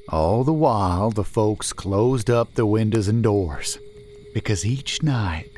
All 0.08 0.44
the 0.44 0.52
while 0.52 1.10
the 1.10 1.24
folks 1.24 1.72
closed 1.72 2.30
up 2.30 2.54
the 2.54 2.66
windows 2.66 3.08
and 3.08 3.22
doors, 3.22 3.78
because 4.32 4.64
each 4.64 5.02
night 5.02 5.50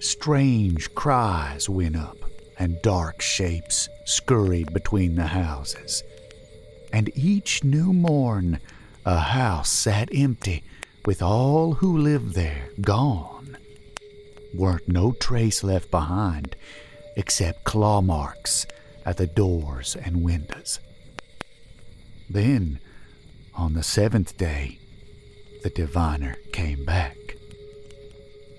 Strange 0.00 0.94
cries 0.94 1.68
went 1.68 1.96
up, 1.96 2.16
and 2.58 2.80
dark 2.82 3.20
shapes 3.20 3.88
scurried 4.04 4.72
between 4.72 5.14
the 5.14 5.26
houses. 5.26 6.02
And 6.92 7.10
each 7.16 7.64
new 7.64 7.92
morn, 7.92 8.60
a 9.04 9.18
house 9.18 9.70
sat 9.70 10.08
empty, 10.14 10.62
with 11.04 11.22
all 11.22 11.74
who 11.74 11.98
lived 11.98 12.34
there 12.34 12.68
gone. 12.80 13.56
weren't 14.54 14.88
no 14.88 15.12
trace 15.12 15.64
left 15.64 15.90
behind 15.90 16.56
except 17.16 17.64
claw 17.64 18.00
marks 18.00 18.66
at 19.04 19.16
the 19.16 19.26
doors 19.26 19.96
and 19.96 20.22
windows. 20.22 20.80
Then, 22.30 22.78
on 23.54 23.74
the 23.74 23.82
seventh 23.82 24.36
day, 24.36 24.78
the 25.62 25.70
diviner 25.70 26.36
came 26.52 26.84
back. 26.84 27.16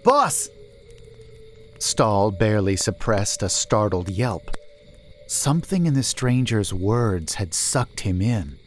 Boss! 0.04 0.50
Stahl 1.86 2.32
barely 2.32 2.76
suppressed 2.76 3.44
a 3.44 3.48
startled 3.48 4.10
yelp. 4.10 4.58
Something 5.28 5.86
in 5.86 5.94
the 5.94 6.02
stranger's 6.02 6.74
words 6.74 7.36
had 7.36 7.54
sucked 7.54 8.00
him 8.00 8.24
in. 8.24 8.58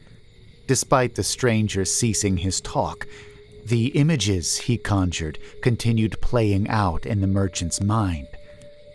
Despite 0.68 1.16
the 1.16 1.24
stranger 1.24 1.84
ceasing 1.84 2.36
his 2.36 2.60
talk, 2.60 3.08
the 3.66 3.86
images 3.88 4.58
he 4.58 4.78
conjured 4.78 5.40
continued 5.62 6.20
playing 6.20 6.68
out 6.68 7.06
in 7.06 7.20
the 7.20 7.26
merchant's 7.26 7.80
mind. 7.80 8.28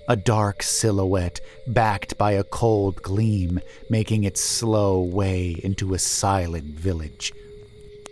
A 0.07 0.15
dark 0.15 0.63
silhouette 0.63 1.41
backed 1.67 2.17
by 2.17 2.31
a 2.31 2.45
cold 2.45 3.03
gleam, 3.03 3.59
making 3.89 4.23
its 4.23 4.39
slow 4.39 5.01
way 5.01 5.59
into 5.65 5.93
a 5.93 5.99
silent 5.99 6.63
village. 6.63 7.33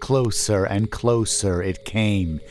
Closer 0.01 0.65
and 0.65 0.91
closer 0.91 1.63
it 1.63 1.85
came, 1.85 2.41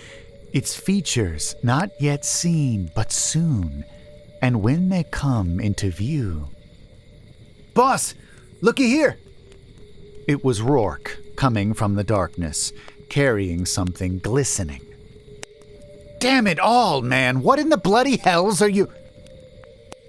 its 0.52 0.74
features 0.74 1.54
not 1.62 1.90
yet 2.00 2.24
seen 2.24 2.90
but 2.94 3.12
soon, 3.12 3.84
and 4.42 4.62
when 4.62 4.88
they 4.88 5.04
come 5.04 5.60
into 5.60 5.90
view. 5.90 6.48
Boss, 7.74 8.14
looky 8.60 8.88
here! 8.88 9.18
It 10.26 10.44
was 10.44 10.62
Rourke 10.62 11.18
coming 11.36 11.74
from 11.74 11.94
the 11.94 12.04
darkness, 12.04 12.72
carrying 13.08 13.66
something 13.66 14.18
glistening. 14.18 14.82
Damn 16.20 16.46
it 16.46 16.58
all, 16.58 17.00
man! 17.00 17.42
What 17.42 17.58
in 17.58 17.70
the 17.70 17.76
bloody 17.76 18.16
hells 18.16 18.60
are 18.60 18.68
you. 18.68 18.90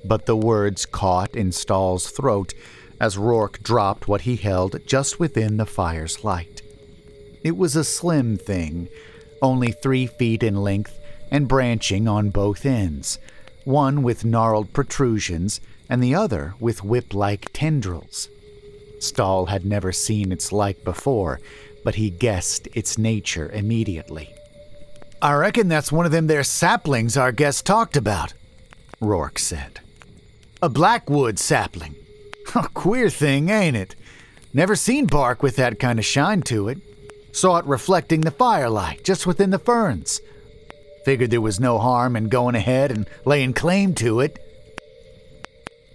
But 0.04 0.26
the 0.26 0.36
words 0.36 0.86
caught 0.86 1.36
in 1.36 1.52
Stahl's 1.52 2.10
throat 2.10 2.54
as 3.00 3.18
Rourke 3.18 3.64
dropped 3.64 4.08
what 4.08 4.22
he 4.22 4.36
held 4.36 4.86
just 4.86 5.20
within 5.20 5.58
the 5.58 5.66
fire's 5.66 6.24
light. 6.24 6.62
It 7.44 7.58
was 7.58 7.76
a 7.76 7.84
slim 7.84 8.38
thing, 8.38 8.90
only 9.42 9.72
three 9.72 10.08
feet 10.08 10.44
in 10.44 10.56
length 10.56 11.00
and 11.30 11.48
branching 11.48 12.08
on 12.08 12.30
both 12.30 12.66
ends, 12.66 13.20
one 13.64 14.04
with 14.04 14.26
gnarled 14.26 14.74
protrusions 14.74 15.62
and 15.90 16.04
the 16.04 16.16
other 16.16 16.54
with 16.60 16.84
whip 16.84 17.14
like 17.14 17.50
tendrils. 17.54 18.30
Stahl 19.00 19.48
had 19.48 19.66
never 19.66 19.92
seen 19.92 20.32
its 20.32 20.52
like 20.52 20.84
before, 20.84 21.40
but 21.84 21.96
he 21.96 22.10
guessed 22.10 22.68
its 22.74 22.98
nature 22.98 23.50
immediately. 23.50 24.34
I 25.22 25.34
reckon 25.34 25.68
that's 25.68 25.92
one 25.92 26.06
of 26.06 26.12
them 26.12 26.28
there 26.28 26.44
saplings 26.44 27.18
our 27.18 27.32
guest 27.32 27.66
talked 27.66 27.96
about, 27.96 28.34
Rourke 29.00 29.40
said. 29.40 29.80
A 30.62 30.70
blackwood 30.70 31.40
sapling. 31.40 31.96
A 32.56 32.68
queer 32.70 33.10
thing, 33.10 33.50
ain't 33.50 33.76
it? 33.76 33.96
Never 34.54 34.76
seen 34.76 35.06
bark 35.06 35.42
with 35.42 35.56
that 35.56 35.80
kind 35.80 36.00
of 36.00 36.06
shine 36.06 36.42
to 36.44 36.68
it. 36.68 36.80
Saw 37.32 37.58
it 37.58 37.66
reflecting 37.66 38.22
the 38.22 38.32
firelight 38.32 39.04
just 39.04 39.26
within 39.26 39.50
the 39.52 39.60
ferns. 39.60 40.22
Figured 41.06 41.32
there 41.32 41.42
was 41.42 41.60
no 41.60 41.80
harm 41.80 42.16
in 42.16 42.30
going 42.30 42.56
ahead 42.56 42.92
and 42.92 43.10
laying 43.26 43.54
claim 43.54 43.96
to 43.96 44.20
it. 44.20 44.38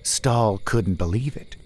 Stahl 0.03 0.61
couldn't 0.64 0.94
believe 0.94 1.37
it. 1.37 1.57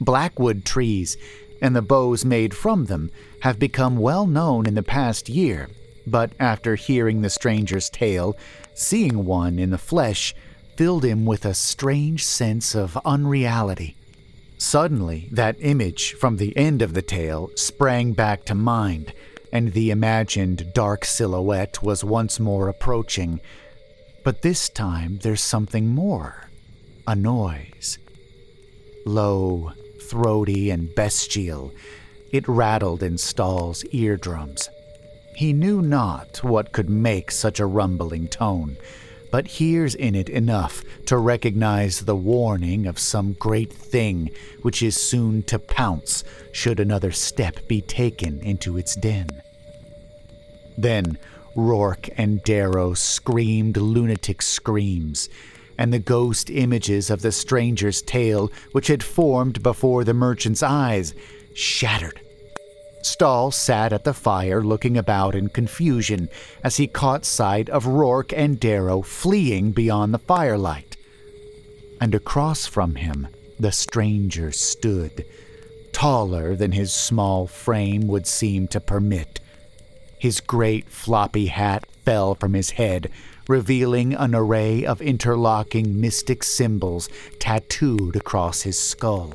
Blackwood 0.00 0.64
trees 0.64 1.16
and 1.60 1.76
the 1.76 1.82
bows 1.82 2.24
made 2.24 2.54
from 2.54 2.86
them 2.86 3.10
have 3.42 3.58
become 3.58 3.96
well 3.96 4.26
known 4.26 4.66
in 4.66 4.74
the 4.74 4.82
past 4.82 5.28
year, 5.28 5.68
but 6.06 6.32
after 6.40 6.74
hearing 6.74 7.22
the 7.22 7.30
stranger's 7.30 7.88
tale, 7.88 8.36
seeing 8.74 9.24
one 9.24 9.58
in 9.58 9.70
the 9.70 9.78
flesh 9.78 10.34
filled 10.76 11.04
him 11.04 11.24
with 11.24 11.44
a 11.44 11.54
strange 11.54 12.24
sense 12.24 12.74
of 12.74 12.98
unreality. 13.04 13.96
Suddenly, 14.62 15.28
that 15.32 15.56
image 15.58 16.12
from 16.14 16.36
the 16.36 16.56
end 16.56 16.82
of 16.82 16.94
the 16.94 17.02
tale 17.02 17.50
sprang 17.56 18.12
back 18.12 18.44
to 18.44 18.54
mind, 18.54 19.12
and 19.52 19.72
the 19.72 19.90
imagined 19.90 20.72
dark 20.72 21.04
silhouette 21.04 21.82
was 21.82 22.04
once 22.04 22.38
more 22.38 22.68
approaching. 22.68 23.40
But 24.22 24.42
this 24.42 24.68
time 24.68 25.18
there's 25.22 25.42
something 25.42 25.88
more 25.88 26.48
a 27.08 27.16
noise. 27.16 27.98
Low, 29.04 29.72
throaty, 30.00 30.70
and 30.70 30.94
bestial, 30.94 31.72
it 32.30 32.46
rattled 32.46 33.02
in 33.02 33.18
Stahl's 33.18 33.84
eardrums. 33.90 34.70
He 35.34 35.52
knew 35.52 35.82
not 35.82 36.44
what 36.44 36.70
could 36.70 36.88
make 36.88 37.32
such 37.32 37.58
a 37.58 37.66
rumbling 37.66 38.28
tone 38.28 38.76
but 39.32 39.48
hears 39.48 39.94
in 39.96 40.14
it 40.14 40.28
enough 40.28 40.84
to 41.06 41.16
recognize 41.16 42.00
the 42.00 42.14
warning 42.14 42.86
of 42.86 42.98
some 42.98 43.32
great 43.32 43.72
thing 43.72 44.30
which 44.60 44.82
is 44.82 44.94
soon 44.94 45.42
to 45.42 45.58
pounce 45.58 46.22
should 46.52 46.78
another 46.78 47.10
step 47.10 47.66
be 47.66 47.80
taken 47.80 48.38
into 48.40 48.76
its 48.76 48.94
den. 48.94 49.26
Then 50.76 51.18
Rourke 51.56 52.10
and 52.16 52.44
Darrow 52.44 52.92
screamed 52.94 53.78
lunatic 53.78 54.42
screams, 54.42 55.30
and 55.78 55.92
the 55.92 55.98
ghost 55.98 56.50
images 56.50 57.08
of 57.08 57.22
the 57.22 57.32
stranger's 57.32 58.02
tale, 58.02 58.52
which 58.72 58.88
had 58.88 59.02
formed 59.02 59.62
before 59.62 60.04
the 60.04 60.14
merchant's 60.14 60.62
eyes, 60.62 61.14
shattered 61.54 62.20
Stahl 63.02 63.50
sat 63.50 63.92
at 63.92 64.04
the 64.04 64.14
fire 64.14 64.62
looking 64.62 64.96
about 64.96 65.34
in 65.34 65.48
confusion 65.48 66.28
as 66.62 66.76
he 66.76 66.86
caught 66.86 67.24
sight 67.24 67.68
of 67.68 67.86
Rourke 67.86 68.32
and 68.32 68.60
Darrow 68.60 69.02
fleeing 69.02 69.72
beyond 69.72 70.14
the 70.14 70.18
firelight. 70.18 70.96
And 72.00 72.14
across 72.14 72.66
from 72.66 72.94
him, 72.94 73.28
the 73.58 73.72
stranger 73.72 74.52
stood, 74.52 75.24
taller 75.92 76.54
than 76.54 76.72
his 76.72 76.92
small 76.92 77.46
frame 77.46 78.06
would 78.06 78.26
seem 78.26 78.68
to 78.68 78.80
permit. 78.80 79.40
His 80.18 80.40
great 80.40 80.88
floppy 80.88 81.46
hat 81.46 81.86
fell 82.04 82.36
from 82.36 82.54
his 82.54 82.70
head, 82.70 83.10
revealing 83.48 84.14
an 84.14 84.34
array 84.34 84.84
of 84.84 85.02
interlocking 85.02 86.00
mystic 86.00 86.44
symbols 86.44 87.08
tattooed 87.40 88.14
across 88.14 88.62
his 88.62 88.78
skull. 88.78 89.34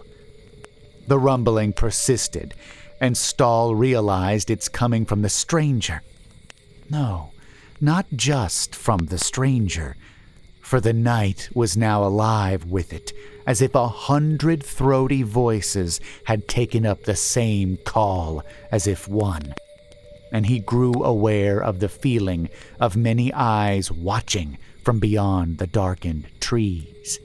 The 1.08 1.20
rumbling 1.20 1.74
persisted 1.74 2.54
and 3.00 3.18
Stahl 3.18 3.76
realized 3.76 4.50
it's 4.50 4.70
coming 4.70 5.06
from 5.06 5.22
the 5.22 5.30
stranger. 5.30 6.02
No, 6.90 7.32
not 7.80 8.06
just 8.16 8.76
from 8.76 9.06
the 9.08 9.18
stranger, 9.18 9.96
for 10.62 10.82
the 10.82 10.94
night 10.94 11.50
was 11.54 11.78
now 11.78 12.04
alive 12.04 12.66
with 12.66 12.92
it, 12.92 13.14
as 13.46 13.62
if 13.62 13.76
a 13.76 13.88
hundred 13.88 14.64
throaty 14.64 15.24
voices 15.24 16.02
had 16.26 16.48
taken 16.48 16.86
up 16.86 17.04
the 17.04 17.16
same 17.16 17.78
call 17.86 18.44
as 18.72 18.88
if 18.88 19.08
one. 19.08 19.54
And 20.32 20.46
he 20.46 20.60
grew 20.60 21.04
aware 21.04 21.64
of 21.64 21.80
the 21.80 21.88
feeling 21.88 22.50
of 22.80 22.98
many 22.98 23.32
eyes 23.34 23.92
watching 23.92 24.58
from 24.84 25.00
beyond 25.00 25.58
the 25.58 25.68
darkened 25.68 26.28
trees. 26.42 27.20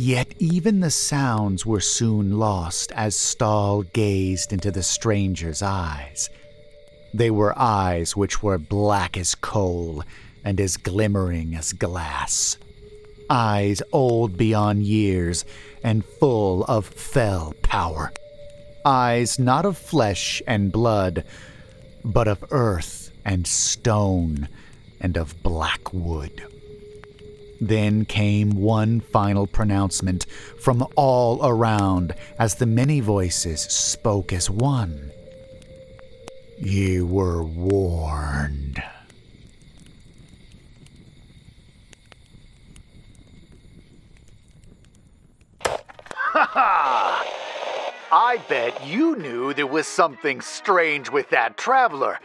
Yet 0.00 0.32
even 0.38 0.78
the 0.78 0.92
sounds 0.92 1.66
were 1.66 1.80
soon 1.80 2.38
lost 2.38 2.92
as 2.92 3.16
Stahl 3.16 3.82
gazed 3.82 4.52
into 4.52 4.70
the 4.70 4.84
stranger's 4.84 5.60
eyes. 5.60 6.30
They 7.12 7.32
were 7.32 7.58
eyes 7.58 8.14
which 8.14 8.40
were 8.40 8.58
black 8.58 9.16
as 9.16 9.34
coal 9.34 10.04
and 10.44 10.60
as 10.60 10.76
glimmering 10.76 11.56
as 11.56 11.72
glass. 11.72 12.58
Eyes 13.28 13.82
old 13.90 14.36
beyond 14.36 14.84
years 14.84 15.44
and 15.82 16.04
full 16.04 16.62
of 16.66 16.86
fell 16.86 17.54
power. 17.62 18.12
Eyes 18.84 19.36
not 19.36 19.66
of 19.66 19.76
flesh 19.76 20.40
and 20.46 20.70
blood, 20.70 21.24
but 22.04 22.28
of 22.28 22.44
earth 22.52 23.10
and 23.24 23.48
stone 23.48 24.48
and 25.00 25.16
of 25.16 25.42
black 25.42 25.92
wood. 25.92 26.40
Then 27.60 28.04
came 28.04 28.50
one 28.50 29.00
final 29.00 29.46
pronouncement 29.46 30.26
from 30.60 30.86
all 30.96 31.44
around 31.46 32.14
as 32.38 32.56
the 32.56 32.66
many 32.66 33.00
voices 33.00 33.62
spoke 33.62 34.32
as 34.32 34.48
one. 34.48 35.10
You 36.58 37.06
were 37.06 37.42
warned. 37.42 38.82
Ha 45.60 46.44
ha! 46.52 47.24
I 48.10 48.38
bet 48.48 48.86
you 48.86 49.16
knew 49.16 49.52
there 49.52 49.66
was 49.66 49.86
something 49.86 50.40
strange 50.40 51.10
with 51.10 51.28
that 51.30 51.56
traveler, 51.56 52.18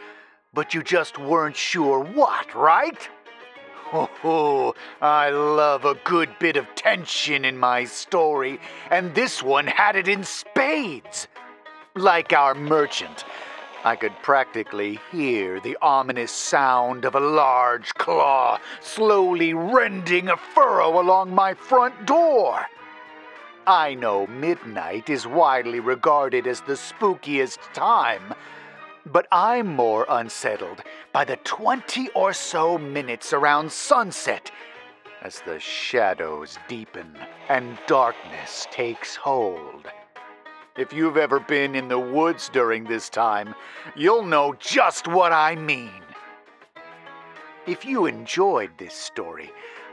but 0.52 0.72
you 0.72 0.82
just 0.82 1.18
weren't 1.18 1.56
sure 1.56 2.00
what, 2.00 2.54
right? 2.54 3.08
Oh, 3.96 4.74
I 5.00 5.30
love 5.30 5.84
a 5.84 5.94
good 5.94 6.36
bit 6.40 6.56
of 6.56 6.74
tension 6.74 7.44
in 7.44 7.56
my 7.56 7.84
story, 7.84 8.58
and 8.90 9.14
this 9.14 9.40
one 9.40 9.68
had 9.68 9.94
it 9.94 10.08
in 10.08 10.24
spades. 10.24 11.28
Like 11.94 12.32
our 12.32 12.56
merchant. 12.56 13.24
I 13.84 13.94
could 13.94 14.14
practically 14.20 14.98
hear 15.12 15.60
the 15.60 15.78
ominous 15.80 16.32
sound 16.32 17.04
of 17.04 17.14
a 17.14 17.20
large 17.20 17.94
claw 17.94 18.58
slowly 18.80 19.54
rending 19.54 20.28
a 20.28 20.36
furrow 20.36 21.00
along 21.00 21.32
my 21.32 21.54
front 21.54 22.04
door. 22.04 22.66
I 23.64 23.94
know 23.94 24.26
midnight 24.26 25.08
is 25.08 25.24
widely 25.24 25.78
regarded 25.78 26.48
as 26.48 26.62
the 26.62 26.72
spookiest 26.72 27.60
time, 27.72 28.34
but 29.06 29.26
I'm 29.30 29.74
more 29.74 30.06
unsettled 30.08 30.82
by 31.12 31.24
the 31.24 31.36
20 31.36 32.08
or 32.10 32.32
so 32.32 32.78
minutes 32.78 33.32
around 33.32 33.70
sunset 33.70 34.50
as 35.22 35.40
the 35.46 35.58
shadows 35.58 36.58
deepen 36.68 37.16
and 37.48 37.78
darkness 37.86 38.66
takes 38.70 39.16
hold. 39.16 39.88
If 40.76 40.92
you've 40.92 41.16
ever 41.16 41.38
been 41.38 41.74
in 41.74 41.88
the 41.88 41.98
woods 41.98 42.50
during 42.52 42.84
this 42.84 43.08
time, 43.08 43.54
you'll 43.94 44.24
know 44.24 44.54
just 44.58 45.06
what 45.06 45.32
I 45.32 45.54
mean. 45.54 46.02
If 47.66 47.84
you 47.84 48.06
enjoyed 48.06 48.72
this 48.76 48.94
story, 48.94 49.50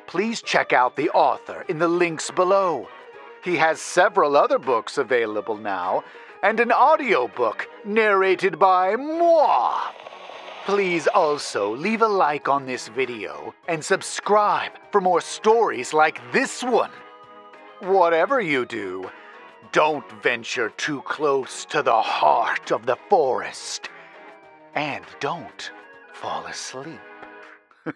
please 0.07 0.41
check 0.41 0.73
out 0.73 0.95
the 0.95 1.09
author 1.11 1.63
in 1.69 1.79
the 1.79 1.87
links 1.87 2.31
below. 2.31 2.87
He 3.43 3.55
has 3.57 3.79
several 3.79 4.35
other 4.35 4.59
books 4.59 4.97
available 4.97 5.55
now, 5.55 6.03
and 6.43 6.59
an 6.59 6.71
audiobook 6.71 7.67
narrated 7.85 8.57
by 8.57 8.95
moi. 8.95 9.91
Please 10.65 11.07
also 11.07 11.75
leave 11.75 12.01
a 12.01 12.07
like 12.07 12.47
on 12.47 12.65
this 12.65 12.87
video 12.87 13.53
and 13.67 13.83
subscribe 13.83 14.71
for 14.91 15.01
more 15.01 15.21
stories 15.21 15.93
like 15.93 16.19
this 16.31 16.63
one. 16.63 16.91
Whatever 17.79 18.41
you 18.41 18.65
do, 18.65 19.09
don't 19.71 20.09
venture 20.21 20.69
too 20.77 21.01
close 21.03 21.65
to 21.65 21.81
the 21.81 22.01
heart 22.01 22.71
of 22.71 22.85
the 22.85 22.97
forest. 23.09 23.89
And 24.75 25.03
don't 25.19 25.71
fall 26.13 26.45
asleep. 26.45 26.99